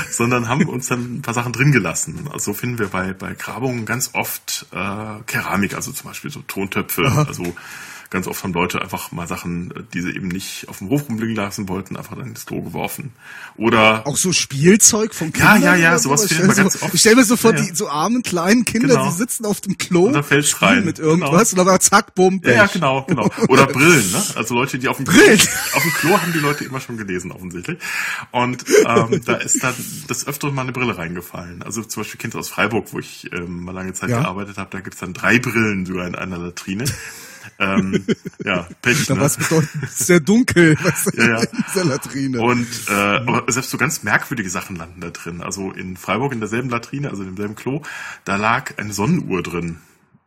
[0.10, 2.28] sondern haben uns dann ein paar Sachen drin gelassen.
[2.32, 6.42] Also so finden wir bei, bei Grabungen ganz oft äh, Keramik, also zum Beispiel so
[6.42, 7.06] Tontöpfe.
[7.28, 7.54] Also
[8.10, 11.36] ganz oft haben Leute einfach mal Sachen, die sie eben nicht auf dem Hof rumliegen
[11.36, 13.12] lassen wollten, einfach dann ins Klo geworfen.
[13.56, 15.62] Oder Auch so Spielzeug von Ja, Kindern?
[15.62, 16.94] ja, ja, oder sowas Ich findet man stell ganz so, oft.
[16.96, 17.66] Ich stelle mir so vor, Ja, ja.
[17.70, 19.10] die so armen kleinen Kinder, Genau.
[19.10, 20.86] die sitzen auf dem Klo, Und da fällt's spielen rein.
[20.86, 23.30] mit irgendwas und dann zack, bumm, Ja, ja, genau, genau.
[23.50, 24.24] Oder Brillen, ne?
[24.36, 25.06] Also Leute, die auf dem.
[25.06, 25.22] Klo,
[25.76, 27.78] auf dem Klo haben die Leute immer schon gelesen, offensichtlich.
[28.32, 29.76] Und ähm, da ist dann
[30.08, 31.62] das öfter mal eine Brille reingefallen.
[31.62, 34.22] Also zum Beispiel Kind aus Freiburg, wo ich ähm, mal lange Zeit Ja.
[34.22, 36.86] gearbeitet habe, da gibt's dann drei Brillen sogar in einer Latrine.
[37.60, 38.06] Ähm,
[38.44, 39.06] ja, Pech.
[39.08, 39.20] Da ne?
[39.22, 39.38] war es
[39.90, 41.40] sehr dunkel was Ja, ja.
[41.52, 42.42] in dieser Latrine.
[42.42, 45.42] Und äh, aber selbst so ganz merkwürdige Sachen landen da drin.
[45.42, 47.82] Also in Freiburg in derselben Latrine, also in demselben Klo,
[48.26, 49.80] da lag eine Sonnenuhr drin.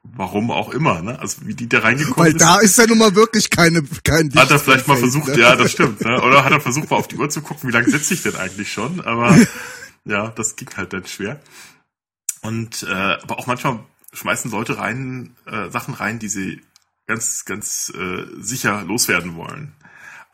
[0.04, 1.18] Warum auch immer, ne?
[1.20, 2.40] Also wie die da reingekommen Weil ist.
[2.40, 5.38] da ist ja nun mal wirklich keine, kein Hat er vielleicht mal versucht, ne?
[5.38, 6.20] ja, das stimmt, ne?
[6.20, 8.34] Oder hat er versucht, mal auf die Uhr zu gucken, wie lange sitze ich denn
[8.34, 9.00] eigentlich schon?
[9.00, 9.38] Aber
[10.04, 11.40] ja, das ging halt dann schwer.
[12.40, 13.78] Und äh, aber auch manchmal
[14.12, 16.60] schmeißen Leute rein äh, Sachen rein, die sie
[17.06, 19.74] ganz, ganz äh, sicher loswerden wollen.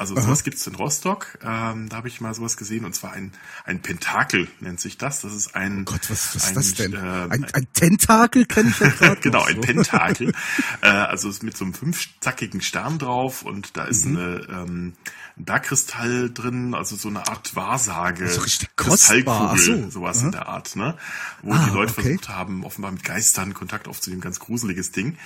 [0.01, 1.41] Also sowas gibt's in Rostock.
[1.43, 3.33] Ähm, da habe ich mal sowas gesehen und zwar ein
[3.65, 5.23] ein Pentakel nennt sich das.
[5.23, 6.93] Das ist ein Gott, was, was ein, ist das denn?
[6.95, 9.21] ähm, ein, ein Tentakel kenne ich ja gerade.
[9.21, 9.61] genau, ein so.
[9.61, 10.33] Pentakel.
[10.83, 13.91] äh, also mit so einem fünfzackigen Stern drauf und da Mhm.
[13.91, 14.93] ist eine, ähm,
[15.37, 18.25] ein Bergkristall drin, also so eine Art Wahrsage.
[18.27, 19.57] Also richtig kostbar.
[19.57, 19.91] Kristallkugel, so.
[19.91, 20.27] sowas Aha.
[20.27, 20.97] in der Art, ne?
[21.43, 22.03] Wo Ah, die Leute okay.
[22.03, 25.19] versucht haben, offenbar mit Geistern Kontakt aufzunehmen, ganz gruseliges Ding.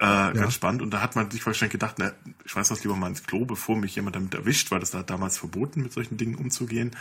[0.00, 0.80] Äh, Ganz spannend.
[0.80, 2.12] Und da hat man sich wahrscheinlich gedacht, na,
[2.46, 5.02] ich weiß was lieber mal ins Klo, bevor mich jemand damit erwischt, weil das da
[5.02, 6.92] damals verboten, mit solchen Dingen umzugehen.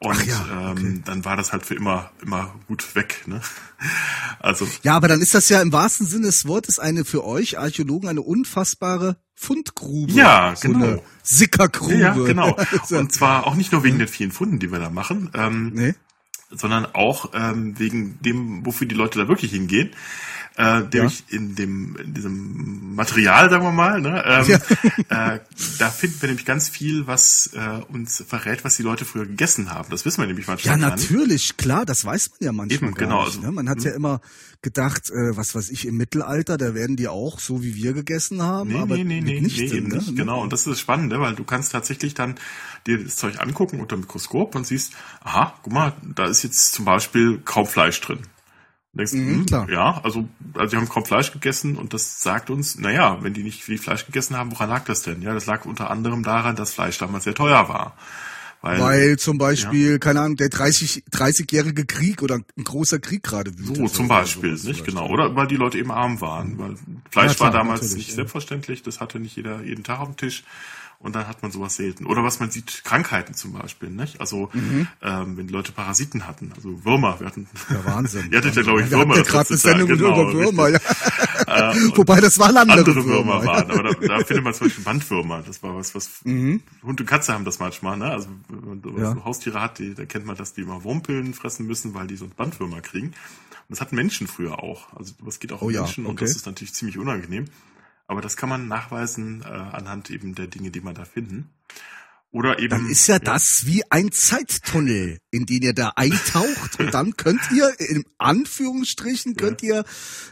[0.00, 0.84] Und ja, okay.
[0.84, 3.22] ähm, dann war das halt für immer, immer gut weg.
[3.26, 3.40] Ne?
[4.38, 7.58] Also Ja, aber dann ist das ja im wahrsten Sinne des Wortes eine für euch
[7.58, 10.12] Archäologen eine unfassbare Fundgrube.
[10.12, 10.84] Ja, so genau.
[10.84, 11.94] Eine Sickergrube.
[11.94, 12.56] Ja, genau.
[12.72, 15.70] Also, Und zwar auch nicht nur wegen den vielen Funden, die wir da machen, ähm,
[15.74, 15.94] nee.
[16.54, 19.90] Sondern auch ähm, wegen dem, wofür die Leute da wirklich hingehen.
[20.58, 24.60] Äh, nämlich in dem in diesem Material, sagen wir mal, ne, ähm,
[25.08, 25.38] äh,
[25.78, 29.70] da finden wir nämlich ganz viel, was äh, uns verrät, was die Leute früher gegessen
[29.72, 29.88] haben.
[29.90, 33.24] Das wissen wir nämlich manchmal Ja, natürlich, klar, das weiß man ja manchmal Eben, genau,
[33.24, 33.36] nicht.
[33.36, 33.52] also- Ne?
[33.52, 34.20] Man hat ja immer
[34.62, 38.42] gedacht, äh, was weiß ich, im Mittelalter, da werden die auch so wie wir gegessen
[38.42, 39.96] haben, Nee, aber nee, nee, nee, nicht nee, Sinn, eben ne?
[39.96, 40.16] nicht.
[40.16, 40.40] Genau.
[40.40, 42.36] Und das ist das Spannende, weil du kannst tatsächlich dann
[42.86, 46.72] dir das Zeug angucken unter dem Mikroskop und siehst, aha, guck mal, da ist jetzt
[46.72, 48.18] zum Beispiel kaum Fleisch drin.
[48.18, 49.68] Und denkst, Mhm, hm, klar.
[49.70, 53.42] ja, also, also die haben kaum Fleisch gegessen und das sagt uns, naja, wenn die
[53.42, 55.22] nicht viel Fleisch gegessen haben, woran lag das denn?
[55.22, 57.96] Ja, das lag unter anderem daran, dass Fleisch damals sehr teuer war.
[58.62, 63.58] Weil, Weil zum Beispiel, keine Ahnung, der 30, 30-jährige Krieg oder ein großer Krieg gerade
[63.58, 63.76] wütet.
[63.76, 65.08] so zum Beispiel, sowas nicht genau.
[65.08, 66.58] Oder weil die Leute eben arm waren.
[66.58, 66.76] Weil
[67.10, 68.14] Fleisch Ja, klar, war damals nicht ja.
[68.14, 70.44] selbstverständlich, das hatte nicht jeder jeden Tag auf dem Tisch.
[71.02, 72.06] Und dann hat man sowas selten.
[72.06, 74.20] Oder was man sieht, Krankheiten zum Beispiel, nicht?
[74.20, 74.86] Also Mhm.
[75.02, 78.28] ähm, wenn Leute Parasiten hatten, also Würmer, wir hatten Ja, Wahnsinn.
[78.30, 79.16] Ihr hattet ja, glaube ich, Wir Würmer.
[79.16, 80.78] das gerade eine Sendung genau, über Würmer, ja.
[81.48, 83.46] Äh, Wobei das waren andere, andere Würmer ja.
[83.46, 83.70] waren.
[83.72, 85.42] Aber da, da findet man zum Beispiel Bandwürmer.
[85.44, 87.96] Das war was, was Hund und Katze haben das manchmal.
[87.96, 88.06] Ne?
[88.10, 89.12] Also wenn man Ja.
[89.14, 92.16] so Haustiere hat, die, da kennt man, dass die immer Wurmpillen fressen müssen, weil die
[92.16, 93.08] so Bandwürmer kriegen.
[93.08, 93.14] Und
[93.70, 94.92] das hatten Menschen früher auch.
[94.96, 96.26] Also das geht auch Oh um ja, Menschen und okay.
[96.26, 97.46] das ist natürlich ziemlich unangenehm.
[98.06, 101.50] Aber das kann man nachweisen äh, anhand eben der Dinge, die man da finden.
[102.32, 102.70] Oder eben.
[102.70, 107.40] Dann ist ja das wie ein Zeittunnel, in den ihr da eintaucht und dann könnt
[107.54, 109.84] ihr, in Anführungsstrichen, könnt ihr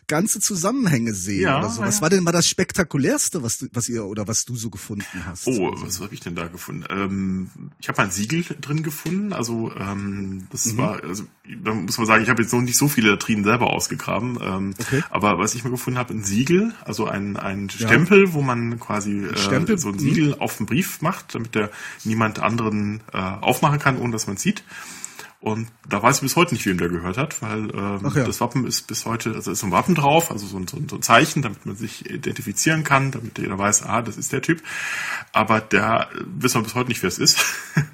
[0.07, 1.83] ganze Zusammenhänge sehen Ja, oder so.
[1.83, 2.03] Was ja.
[2.03, 5.47] war denn mal das spektakulärste, was du, was ihr oder was du so gefunden hast?
[5.47, 6.85] Oh, was habe ich denn da gefunden?
[6.89, 9.33] Ähm, ich habe ein Siegel drin gefunden.
[9.33, 10.77] Also ähm, das Mhm.
[10.79, 11.25] war, also
[11.63, 14.39] da muss man sagen, ich habe jetzt noch nicht so viele Latrinen selber ausgegraben.
[14.43, 15.03] Ähm, Okay.
[15.11, 19.25] Aber was ich mal gefunden habe, ein Siegel, also ein, ein Stempel, wo man quasi
[19.25, 19.99] äh, so ein mhm.
[19.99, 21.71] Siegel auf den Brief macht, damit der
[22.05, 24.65] niemand anderen äh, aufmachen kann, ohne dass man sieht.
[25.43, 28.25] Und da weiß ich bis heute nicht, wem der gehört hat, weil ähm, ja.
[28.27, 30.87] das Wappen ist bis heute, also ist ein Wappen drauf, also so ein, so ein
[30.87, 34.43] so ein Zeichen, damit man sich identifizieren kann, damit jeder weiß, ah, das ist der
[34.43, 34.63] Typ.
[35.33, 37.43] Aber der äh, wissen wir bis heute nicht, wer es ist.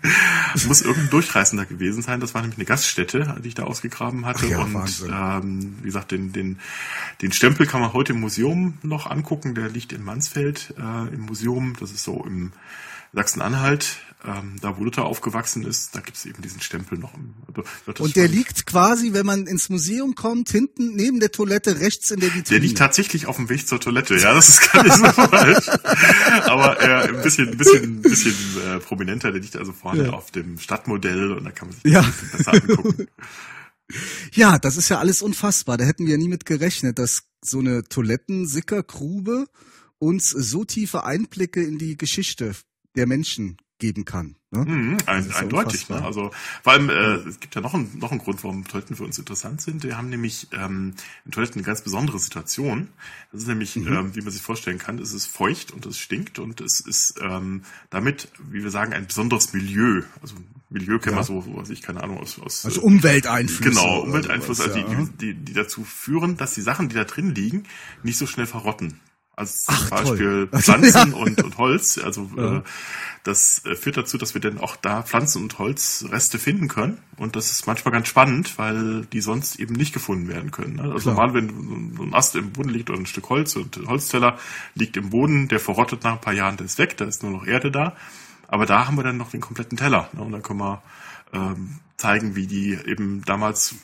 [0.67, 2.19] Muss irgendein Durchreißender gewesen sein.
[2.19, 4.49] Das war nämlich eine Gaststätte, die ich da ausgegraben hatte.
[4.49, 5.15] Ja, und Wahnsinn.
[5.15, 6.59] ähm, wie gesagt, den, den,
[7.23, 9.55] den Stempel kann man heute im Museum noch angucken.
[9.55, 11.75] Der liegt in Mansfeld äh, im Museum.
[11.79, 12.51] Das ist so im
[13.17, 17.13] Sachsen-Anhalt, ähm, da wo Luther aufgewachsen ist, da gibt es eben diesen Stempel noch.
[17.87, 22.11] Also, Und der liegt quasi, wenn man ins Museum kommt, hinten neben der Toilette rechts
[22.11, 22.45] in der Vitrine.
[22.45, 25.69] Der liegt tatsächlich auf dem Weg zur Toilette, ja, das ist gar nicht so falsch.
[26.45, 28.35] Aber äh, ein bisschen, ein bisschen, ein bisschen
[28.67, 30.13] äh, prominenter, der liegt also vorne Ja.
[30.13, 32.03] auf dem Stadtmodell und da kann man sich Ja.
[32.03, 33.07] das ein bisschen besser angucken.
[34.33, 35.77] Ja, das ist ja alles unfassbar.
[35.77, 39.47] Da hätten wir ja nie mit gerechnet, dass so eine Toilettensickergrube
[39.99, 42.57] uns so tiefe Einblicke in die Geschichte
[42.97, 44.37] der Menschen geben kann.
[44.51, 44.65] Ne?
[44.65, 45.91] Mhm, ein, eindeutig.
[45.91, 46.03] Ne?
[46.03, 46.31] Also
[46.63, 49.19] vor allem, äh, es gibt ja noch, einen noch einen Grund, warum Toiletten für uns
[49.19, 49.83] interessant sind.
[49.85, 50.95] Wir haben nämlich ähm,
[51.27, 52.89] in Toiletten eine ganz besondere Situation.
[53.33, 53.93] Das ist nämlich, Mhm.
[53.93, 57.17] ähm, wie man sich vorstellen kann, es ist feucht und es stinkt und es ist
[57.21, 60.03] ähm, damit, wie wir sagen, ein besonderes Milieu.
[60.23, 60.37] Also
[60.71, 61.21] Milieu kennen Ja.
[61.21, 63.69] wir so, so weiß ich, keine Ahnung, aus, aus Also Umwelteinflüsse.
[63.79, 64.87] Genau, Umwelteinflüsse, also ja.
[64.87, 67.65] die, die, die dazu führen, dass die Sachen, die da drin liegen,
[68.03, 69.01] nicht so schnell verrotten.
[69.37, 69.99] Also Ach, zum toll.
[70.07, 71.17] Beispiel Also, Pflanzen ja.
[71.17, 71.99] und, und Holz.
[71.99, 72.57] Also Ja.
[72.59, 72.63] äh,
[73.23, 76.99] das äh, führt dazu, dass wir dann auch da Pflanzen und Holzreste finden können.
[77.17, 80.77] Und das ist manchmal ganz spannend, weil die sonst eben nicht gefunden werden können.
[80.77, 80.83] Ne?
[80.85, 81.27] Also Klar.
[81.27, 81.49] normal, wenn
[82.09, 84.39] ein Ast im Boden liegt oder ein Stück Holz und ein Holzteller
[84.75, 87.33] liegt im Boden, der verrottet nach ein paar Jahren, der ist weg, da ist nur
[87.33, 87.97] noch Erde da.
[88.49, 90.09] Aber da haben wir dann noch den kompletten Teller.
[90.13, 90.23] Ne?
[90.23, 90.83] Und dann können wir
[91.33, 93.75] ähm, zeigen, wie die eben damals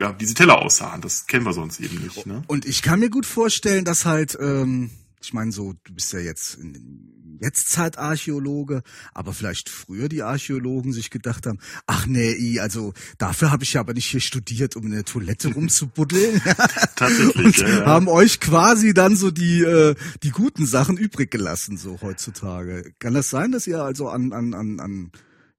[0.00, 1.02] ja, diese Teller aussahen.
[1.02, 2.26] Das kennen wir sonst eben nicht.
[2.26, 2.42] Ne?
[2.46, 6.20] Und ich kann mir gut vorstellen, dass halt, ähm, ich meine so, du bist ja
[6.20, 8.82] jetzt in Jetztzeitarchäologe,
[9.14, 13.80] aber vielleicht früher die Archäologen sich gedacht haben, ach nee, also dafür habe ich ja
[13.80, 16.40] aber nicht hier studiert, um in der Toilette rumzubuddeln.
[16.96, 17.86] Tatsächlich, Und ja, ja.
[17.86, 22.92] haben euch quasi dann so die, äh, die guten Sachen übrig gelassen, so heutzutage.
[22.98, 25.12] Kann das sein, dass ihr also an, an, an, an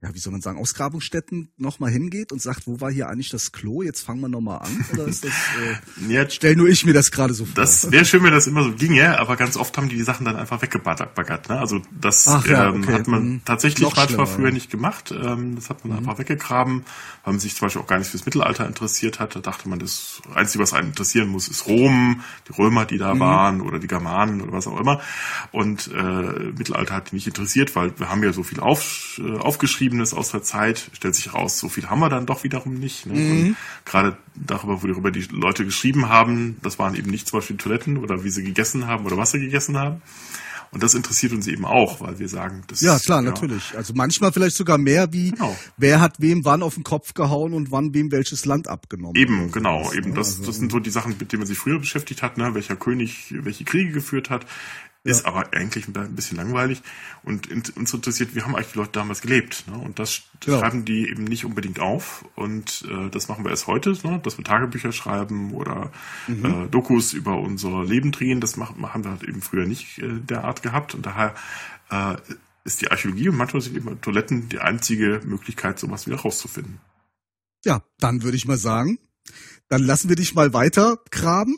[0.04, 3.52] ja, wie soll man sagen, Ausgrabungsstätten nochmal hingeht und sagt, wo war hier eigentlich das
[3.52, 3.84] Klo?
[3.84, 4.84] Jetzt fangen wir nochmal an.
[4.94, 7.54] Oder ist das, äh, Ja, stell nur ich mir das gerade so vor.
[7.54, 10.26] Das wäre schön, wenn das immer so ginge, aber ganz oft haben die die Sachen
[10.26, 11.50] dann einfach weggebaggert.
[11.50, 11.60] Ne?
[11.60, 12.94] Also das Ach ja, ähm, okay.
[12.94, 13.42] hat man Mhm.
[13.46, 14.54] tatsächlich Noch manchmal früher ja.
[14.54, 15.12] nicht gemacht.
[15.12, 16.00] Ähm, das hat man Mhm.
[16.00, 16.84] einfach weggegraben,
[17.24, 19.36] weil man sich zum Beispiel auch gar nicht fürs Mittelalter interessiert hat.
[19.36, 23.00] Da dachte man, das Einzige, was einen interessieren muss, ist Rom, die Römer, die Mhm.
[23.00, 25.00] da waren oder die Germanen oder was auch immer.
[25.52, 29.38] Und äh, Mittelalter hat die nicht interessiert, weil wir haben ja so viel auf, äh,
[29.91, 30.89] Aufgeschriebenes aus der Zeit.
[30.93, 33.06] Stellt sich raus, so viel haben wir dann doch wiederum nicht.
[33.06, 33.13] Ne?
[33.13, 33.56] Mhm.
[33.86, 38.23] Gerade darüber, worüber die Leute geschrieben haben, das waren eben nicht zum Beispiel Toiletten oder
[38.23, 40.01] wie sie gegessen haben oder was sie gegessen haben.
[40.73, 43.75] Und das interessiert uns eben auch, weil wir sagen, das Ja, klar, natürlich.
[43.75, 45.54] Also manchmal vielleicht sogar mehr wie, Genau.
[45.75, 49.17] wer hat wem wann auf den Kopf gehauen und wann wem welches Land abgenommen.
[49.17, 49.84] Eben, oder genau.
[49.84, 50.15] sowas, Eben ne?
[50.15, 52.54] das, Also, das sind so die Sachen, mit denen man sich früher beschäftigt hat, ne?
[52.56, 54.45] welcher König welche Kriege geführt hat.
[55.04, 56.84] Ist aber eigentlich ein bisschen langweilig.
[57.24, 59.66] Und uns interessiert, wie haben eigentlich die Leute damals gelebt?
[59.68, 59.76] Ne?
[59.78, 60.60] Und das Ja.
[60.60, 62.24] schreiben die eben nicht unbedingt auf.
[62.36, 64.20] Und äh, das machen wir erst heute, ne?
[64.24, 65.92] dass wir Tagebücher schreiben oder
[66.28, 66.46] Mhm.
[66.46, 68.42] äh, Dokus über unser Leben drehen.
[68.42, 70.94] Das machen, haben wir halt eben früher nicht äh, derart gehabt.
[70.94, 71.34] Und daher
[71.90, 72.18] äh,
[72.64, 76.80] ist die Archäologie und manchmal sind eben Toiletten die einzige Möglichkeit, sowas wieder rauszufinden.
[77.66, 79.00] Ja, dann würde ich mal sagen,
[79.71, 81.55] dann lassen wir dich mal weiter graben.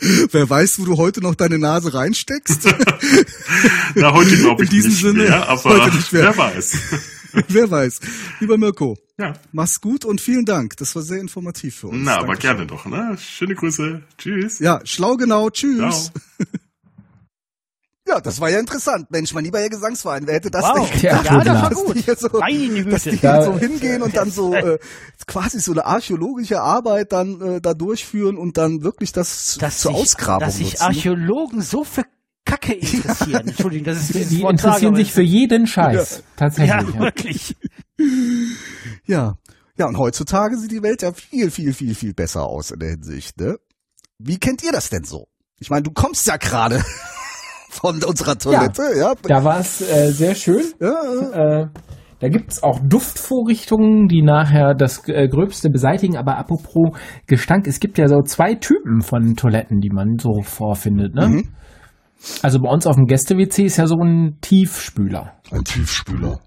[0.32, 2.64] Wer weiß, wo du heute noch deine Nase reinsteckst.
[3.94, 6.22] Na, heute glaube ich In diesem nicht Sinne, mehr, aber heute nicht mehr.
[6.24, 6.78] wer weiß.
[7.48, 8.00] Wer weiß.
[8.40, 9.34] Lieber Mirko, Ja.
[9.52, 10.76] mach's gut und vielen Dank.
[10.78, 11.98] Das war sehr informativ für uns.
[12.04, 12.56] Na, aber Dankeschön.
[12.56, 13.16] gerne doch, ne?
[13.20, 14.02] Schöne Grüße.
[14.16, 14.58] Tschüss.
[14.58, 15.48] Ja, schlau genau.
[15.50, 15.78] Tschüss.
[16.36, 16.48] Ciao.
[18.08, 19.10] Ja, das war ja interessant.
[19.10, 20.90] Mensch, mein lieber Herr Gesangsverein, wer hätte das Wow.
[20.90, 21.94] denn Ja, gedacht, das war dass gut.
[21.96, 24.78] die hier so, dass die hier so hingehen und dann so äh,
[25.26, 29.92] quasi so eine archäologische Arbeit dann äh, da durchführen und dann wirklich das dass zur
[29.92, 30.82] sich, Ausgrabung dass sich nutzen.
[30.84, 32.04] Archäologen so für
[32.46, 33.48] Kacke interessieren.
[33.48, 36.14] Entschuldigung, das ist Die, dieses die Wort interessieren sich für jeden Scheiß.
[36.14, 36.70] aber- Tatsächlich.
[36.70, 36.98] Ja, Ja.
[37.00, 37.56] wirklich.
[39.06, 39.36] Ja.
[39.76, 42.90] Ja, und heutzutage sieht die Welt ja viel, viel, viel, viel besser aus in der
[42.90, 43.58] Hinsicht, ne?
[44.18, 45.28] Wie kennt ihr das denn so?
[45.60, 46.84] Ich meine, du kommst ja gerade
[47.70, 49.14] von unserer Toilette, ja?
[49.22, 50.64] Da war es äh, sehr schön.
[50.80, 51.66] Ja, Äh,
[52.20, 56.16] da gibt's auch Duftvorrichtungen, die nachher das äh, Gröbste beseitigen.
[56.16, 61.14] Aber apropos Gestank, es gibt ja so zwei Typen von Toiletten, die man so vorfindet.
[61.14, 61.28] Ne?
[61.28, 61.48] Mhm.
[62.42, 65.34] Also bei uns auf dem Gäste-WC ist ja so ein Tiefspüler.
[65.52, 66.40] ein Tiefspüler.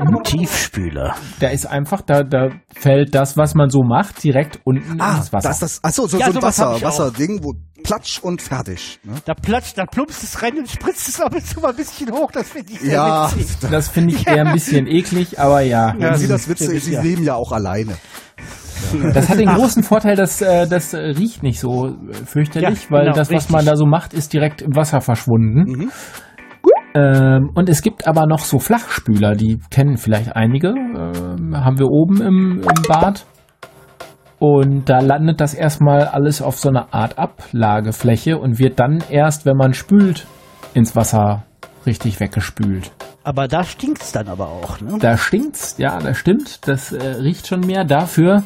[0.00, 1.14] Ein Tiefspüler.
[1.40, 5.32] Da ist einfach, da, da fällt das, was man so macht, direkt unten Ah, ins
[5.32, 5.48] Wasser.
[5.48, 6.80] das, das, ach so, so, Ja, so ein Wasser.
[6.82, 8.98] Wasserding, wo Platsch und fertig.
[9.04, 9.12] Ne?
[9.26, 12.10] Da platscht, da plumpst es rein und spritzt es ab und zu mal ein bisschen
[12.10, 12.30] hoch.
[12.32, 13.56] Das finde ich sehr Ja, witzig.
[13.70, 15.94] Das finde ich eher ein bisschen eklig, aber ja.
[15.98, 17.94] ja, sie das witzig, sie leben ja auch alleine.
[19.12, 23.04] Das hat den großen Vorteil, dass äh, das riecht nicht so äh, fürchterlich, Ja, weil
[23.04, 23.50] genau, das, was richtig.
[23.52, 25.90] man da so macht, ist direkt im Wasser verschwunden.
[26.94, 30.68] Ähm, und es gibt aber noch so Flachspüler, die kennen vielleicht einige.
[30.68, 33.26] Ähm, haben wir oben im, im Bad.
[34.38, 39.46] Und da landet das erstmal alles auf so einer Art Ablagefläche und wird dann erst,
[39.46, 40.26] wenn man spült,
[40.74, 41.44] ins Wasser
[41.86, 42.92] richtig weggespült.
[43.24, 44.80] Aber da stinkt's dann aber auch.
[44.80, 44.98] Ne?
[45.00, 46.68] Da stinkt's, ja, das stimmt.
[46.68, 47.84] Das äh, riecht schon mehr.
[47.84, 48.44] Dafür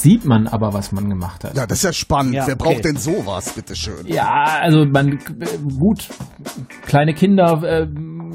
[0.00, 1.56] sieht man aber, was man gemacht hat.
[1.56, 2.34] Ja, das ist ja spannend.
[2.34, 2.64] Ja, Wer okay.
[2.64, 4.06] braucht denn sowas, bitteschön?
[4.06, 5.18] Ja, also man
[5.78, 6.08] gut,
[6.86, 7.86] kleine Kinder äh,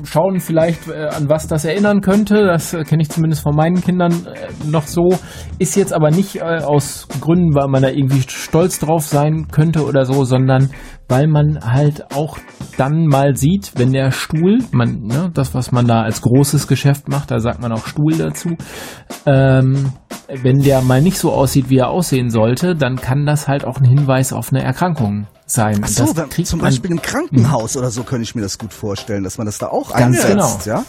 [0.04, 2.46] schauen vielleicht äh, an was das erinnern könnte.
[2.46, 5.18] Das äh, kenne ich zumindest von meinen Kindern äh, noch so.
[5.60, 9.86] Ist jetzt aber nicht äh, aus Gründen, weil man da irgendwie stolz drauf sein könnte
[9.86, 10.70] oder so, sondern
[11.12, 12.38] weil man halt auch
[12.78, 17.10] dann mal sieht, wenn der Stuhl, man, ne, das was man da als großes Geschäft
[17.10, 18.56] macht, da sagt man auch Stuhl dazu,
[19.26, 19.92] ähm,
[20.42, 23.78] wenn der mal nicht so aussieht, wie er aussehen sollte, dann kann das halt auch
[23.78, 25.82] ein Hinweis auf eine Erkrankung sein.
[25.84, 29.26] Ach so, wenn, zum Beispiel im Krankenhaus oder so könnte ich mir das gut vorstellen,
[29.26, 30.78] dass man das da auch Ganz einsetzt, genau.
[30.78, 30.86] ja?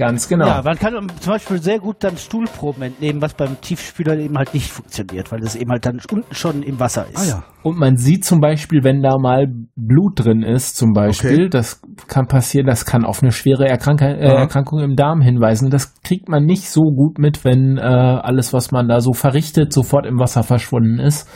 [0.00, 0.46] Ganz genau.
[0.46, 4.54] Ja, man kann zum Beispiel sehr gut dann Stuhlproben entnehmen, was beim Tiefspüler eben halt
[4.54, 7.18] nicht funktioniert, weil das eben halt dann unten schon im Wasser ist.
[7.18, 7.42] Ah ja.
[7.62, 11.48] Und man sieht zum Beispiel, wenn da mal Blut drin ist, zum Beispiel, Okay.
[11.50, 14.14] das kann passieren, das kann auf eine schwere Erkrank äh.
[14.14, 15.68] Erkrankung im Darm hinweisen.
[15.68, 19.70] Das kriegt man nicht so gut mit, wenn äh, alles, was man da so verrichtet,
[19.70, 21.28] sofort im Wasser verschwunden ist,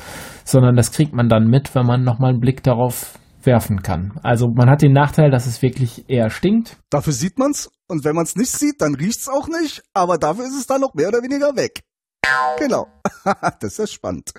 [0.46, 4.18] sondern das kriegt man dann mit, wenn man nochmal einen Blick darauf werfen kann.
[4.22, 6.76] Also man hat den Nachteil, dass es wirklich eher stinkt.
[6.90, 10.54] Dafür sieht man's und wenn man's nicht sieht, dann riecht's auch nicht, aber dafür ist
[10.58, 11.82] es dann noch mehr oder weniger weg.
[12.58, 12.86] Genau.
[13.60, 14.32] das ist ja spannend.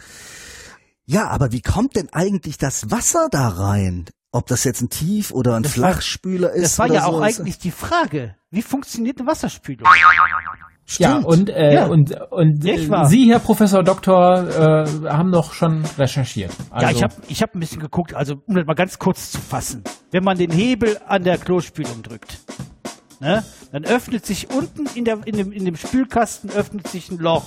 [1.06, 4.06] Ja, aber wie kommt denn eigentlich das Wasser da rein?
[4.32, 6.64] Ob das jetzt ein Tief- oder ein Das war- Flachspüler ist?
[6.64, 7.22] Das war oder ja auch so.
[7.22, 8.36] eigentlich die Frage.
[8.50, 9.88] Wie funktioniert eine Wasserspülung?
[11.00, 11.26] Ja, Stimmt.
[11.26, 11.86] und, äh, Ja.
[11.88, 13.06] und, und äh?
[13.08, 16.52] Sie, Herr Professor Doktor, äh, haben doch schon recherchiert.
[16.70, 19.32] Also, ja, ich habe ich hab ein bisschen geguckt, also um das mal ganz kurz
[19.32, 19.84] zu fassen.
[20.12, 22.38] Wenn man den Hebel an der Klospülung drückt,
[23.20, 27.18] ne, dann öffnet sich unten in, der, in, dem, in dem Spülkasten öffnet sich ein
[27.18, 27.46] Loch.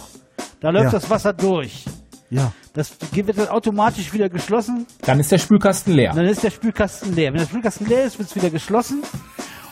[0.61, 0.91] Da läuft Ja.
[0.91, 1.85] das Wasser durch.
[2.31, 2.53] Ja.
[2.75, 6.13] Das wird dann automatisch wieder geschlossen dann ist der Spülkasten leer.
[6.13, 7.33] dann ist der Spülkasten leer.
[7.33, 9.03] Wenn der Spülkasten leer ist, wird es wieder geschlossen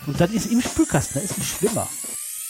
[0.07, 1.87] und dann ist im Spülkasten, da ist ein Schwimmer.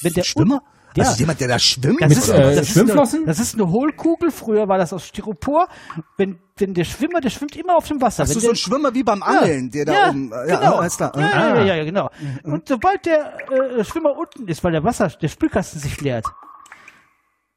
[0.03, 0.61] Wenn der Schwimmer?
[0.97, 1.05] Ja.
[1.05, 2.01] Also jemand, der da schwimmt?
[2.01, 3.19] Das Mit, ist, äh, das, ist Schwimmflossen?
[3.21, 4.31] eine, das ist eine Hohlkugel.
[4.31, 5.69] Früher war das aus Styropor.
[6.17, 8.23] Wenn, wenn der Schwimmer, der schwimmt immer auf dem Wasser.
[8.23, 10.33] Hast wenn du so einen Schwimmer wie beim Angeln, der da ja, oben...
[10.33, 10.63] äh, genau.
[10.63, 11.13] Ja, alles klar.
[11.15, 11.65] Ja, ja, Ah.
[11.65, 12.11] ja, ja, genau.
[12.45, 13.35] Und sobald der
[13.79, 16.27] äh, Schwimmer unten ist, weil der Wasser, der Spülkasten sich leert,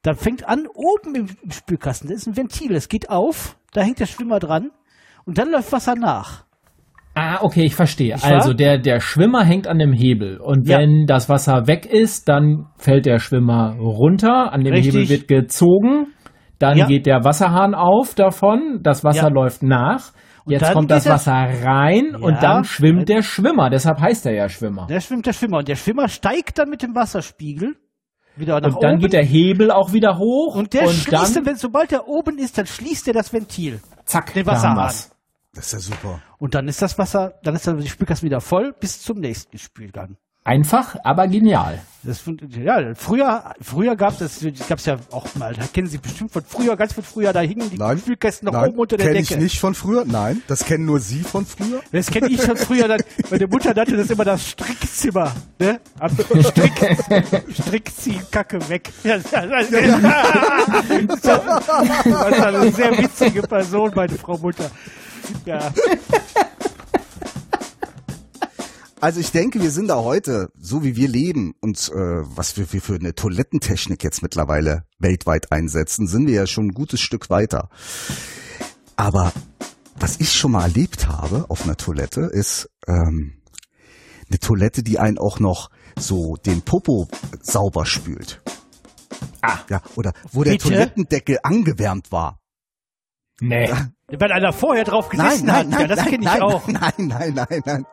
[0.02, 3.82] dann fängt an, oben im, im Spülkasten, da ist ein Ventil, es geht auf, da
[3.82, 4.70] hängt der Schwimmer dran
[5.24, 6.44] und dann läuft Wasser nach.
[7.14, 8.14] Ah, okay, ich verstehe.
[8.14, 8.34] Wahr?
[8.36, 10.78] also der, der Schwimmer hängt an dem Hebel und Ja.
[10.78, 14.94] wenn das Wasser weg ist, dann fällt der Schwimmer runter, an dem Richtig.
[14.94, 16.06] Hebel wird gezogen,
[16.58, 16.86] dann Ja.
[16.86, 19.34] geht der Wasserhahn auf davon, das Wasser Ja.
[19.34, 20.12] läuft nach,
[20.46, 24.86] jetzt kommt das Wasser rein und dann schwimmt der Schwimmer, deshalb heißt er ja Schwimmer.
[24.88, 27.74] Da schwimmt der Schwimmer und der Schwimmer steigt dann mit dem Wasserspiegel
[28.36, 29.00] wieder nach Und dann oben.
[29.02, 32.38] geht der Hebel auch wieder hoch und der und schließt, dann, wenn, sobald er oben
[32.38, 33.80] ist, dann schließt er das Ventil.
[34.04, 34.88] zack, den Wasserhahn.
[35.52, 36.22] Das ist ja super.
[36.38, 39.58] Und dann ist das Wasser, dann ist dann die Spülkasten wieder voll bis zum nächsten
[39.58, 40.16] Spülgang.
[40.42, 41.80] Einfach, aber genial.
[42.02, 42.22] Das
[42.56, 46.42] ja, früher, früher gab es, das gab's ja auch mal, da kennen Sie bestimmt von
[46.42, 47.98] früher, ganz von früher, da hingen die Nein.
[47.98, 49.34] Spülkästen noch Nein, oben unter der kenne Decke.
[49.34, 50.06] ich nicht von früher.
[50.06, 51.82] Nein, das kennen nur Sie von früher.
[51.92, 55.78] Das kenne ich schon früher, dann, meine Mutter nannte das immer das Strickzimmer, ne?
[55.98, 56.10] Am
[57.52, 57.92] Strick,
[58.30, 58.90] Kacke weg.
[59.02, 59.42] Das war
[62.46, 64.70] eine sehr witzige Person, meine Frau Mutter.
[65.44, 65.72] Ja.
[69.02, 72.70] Also ich denke, wir sind da heute, so wie wir leben und äh, was wir,
[72.70, 77.30] wir für eine Toilettentechnik jetzt mittlerweile weltweit einsetzen, sind wir ja schon ein gutes Stück
[77.30, 77.70] weiter.
[78.96, 79.32] Aber
[79.98, 83.40] was ich schon mal erlebt habe auf einer Toilette, ist ähm,
[84.28, 87.08] eine Toilette, die einen auch noch so den Popo
[87.40, 88.42] sauber spült.
[89.40, 89.60] Ah.
[89.70, 90.68] Ja, oder wo der Bitte?
[90.68, 92.39] Toilettendeckel angewärmt war.
[93.40, 93.70] Nee.
[94.18, 95.66] Weil einer vorher drauf gesessen hat.
[95.70, 96.66] ja, das kenne ich nein, auch.
[96.68, 97.86] Nein, nein, nein, nein.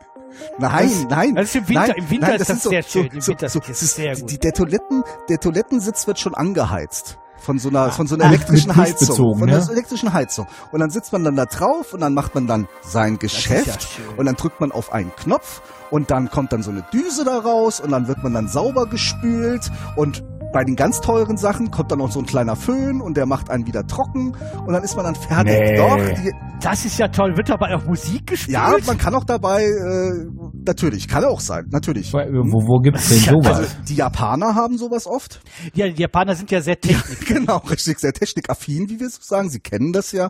[0.60, 1.36] Nein, Das- nein.
[1.36, 3.08] das ist im Winter- nein, im Winter nein, ist das sehr schön.
[3.08, 4.30] Im So, Winter ist so, das es ist sehr gut.
[4.32, 7.18] Die, der, Toiletten, der Toilettensitz wird schon angeheizt.
[7.40, 8.90] Von so einer, von so einer Ach, elektrischen Heizung.
[9.08, 9.56] luftbezogen, Von ne?
[9.58, 10.48] einer elektrischen Heizung.
[10.72, 13.84] Und dann sitzt man dann da drauf und dann macht man dann sein Geschäft.
[13.84, 14.06] schön.
[14.18, 17.38] und dann drückt man auf einen Knopf und dann kommt dann so eine Düse da
[17.38, 20.24] raus und dann wird man dann sauber gespült und
[20.58, 23.52] bei den ganz teuren Sachen kommt dann auch so ein kleiner Föhn und der macht
[23.52, 25.54] einen wieder trocken und dann ist man dann fertig.
[25.54, 25.78] Nee.
[25.78, 27.38] Doch, die, Das ist ja toll.
[27.38, 28.56] Wird dabei auch Musik gespielt?
[28.56, 30.26] ja, man kann auch dabei, äh,
[30.68, 32.14] natürlich, kann auch sein, natürlich.
[32.14, 33.58] Wo, wo, gibt's denn sowas?
[33.58, 35.40] Also die Japaner haben sowas oft.
[35.74, 37.26] ja, die Japaner sind ja sehr technik.
[37.28, 39.50] genau, richtig, sehr technikaffin, wie wir so sagen.
[39.50, 40.30] Sie kennen das ja.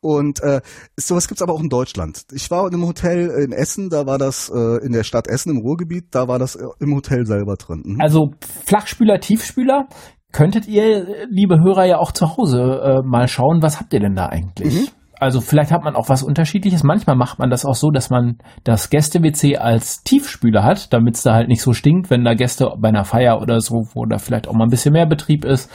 [0.00, 0.60] Und äh,
[0.96, 2.22] sowas gibt's aber auch in Deutschland.
[2.32, 5.50] Ich war in einem Hotel in Essen, da war das äh, in der Stadt Essen
[5.50, 7.82] im Ruhrgebiet, da war das äh, im Hotel selber drin.
[7.84, 8.00] Mhm.
[8.00, 8.30] Also
[8.66, 9.88] Flachspüler, Tiefspüler,
[10.32, 14.14] könntet ihr, liebe Hörer, ja auch zu Hause äh, mal schauen, was habt ihr denn
[14.14, 14.74] da eigentlich?
[14.74, 14.88] Mhm.
[15.20, 16.84] Also vielleicht hat man auch was Unterschiedliches.
[16.84, 21.22] Manchmal macht man das auch so, dass man das Gäste-WC als Tiefspüler hat, damit es
[21.22, 24.18] da halt nicht so stinkt, wenn da Gäste bei einer Feier oder so, wo da
[24.18, 25.70] vielleicht auch mal ein bisschen mehr Betrieb ist,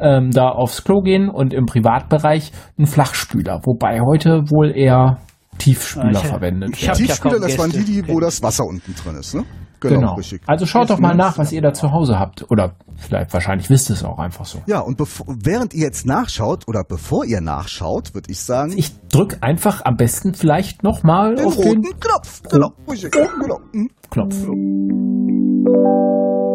[0.00, 3.60] ähm, da aufs Klo gehen und im Privatbereich ein Flachspüler.
[3.64, 5.18] Wobei heute wohl eher
[5.58, 6.98] Tiefspüler Ja, ich- verwendet ich werden.
[7.00, 9.44] ja Tiefspüler, kaum das waren die, die, wo das Wasser unten drin ist, ne?
[9.80, 10.14] Genau.
[10.14, 10.42] richtig.
[10.46, 12.50] Also schaut doch mal nach, was ihr da zu Hause habt.
[12.50, 14.60] Oder vielleicht, wahrscheinlich wisst ihr es auch einfach so.
[14.66, 19.38] Ja, und während ihr jetzt nachschaut oder bevor ihr nachschaut, würde ich sagen, Ich drück
[19.40, 22.42] einfach am besten vielleicht nochmal den auf roten den Knopf.
[22.50, 23.12] Genau, richtig.
[23.12, 23.60] Genau.
[23.72, 23.90] Mhm.
[24.10, 24.34] Knopf.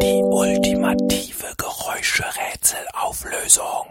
[0.02, 3.86] Die ultimative Geräuscherätselauflösung.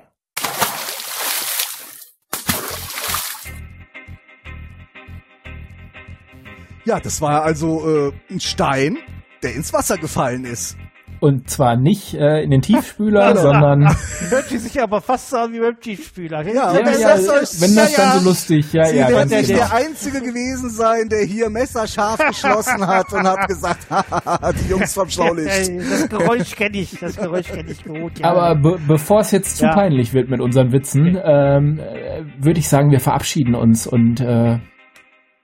[6.84, 8.98] Ja, das war also äh, ein Stein,
[9.44, 10.78] der ins Wasser gefallen ist.
[11.20, 13.84] Und zwar nicht äh, in den Tiefspüler, Also, sondern
[14.30, 16.42] Hört sie sich aber fast so an wie beim Tiefspüler.
[16.48, 19.32] Ja, ja, aber ja, das wenn das dann so lustig, ja, Sie ja, wird ganz
[19.32, 19.60] nicht genau.
[19.60, 24.96] der Einzige gewesen sein, der hier messerscharf geschlossen hat und hat gesagt, haha, die Jungs
[24.96, 25.70] vom Schlaulicht.
[25.92, 28.18] Das Geräusch kenne ich, das Geräusch kenne ich gut.
[28.18, 28.32] Ja.
[28.32, 29.76] Aber be bevor es jetzt zu Ja.
[29.76, 34.58] peinlich wird mit unseren Witzen, ähm, äh, würde ich sagen, wir verabschieden uns und äh,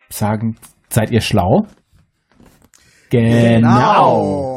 [0.10, 0.56] sagen,
[0.90, 1.68] seid ihr schlau?
[3.10, 3.60] Genau.
[3.60, 4.57] Genau.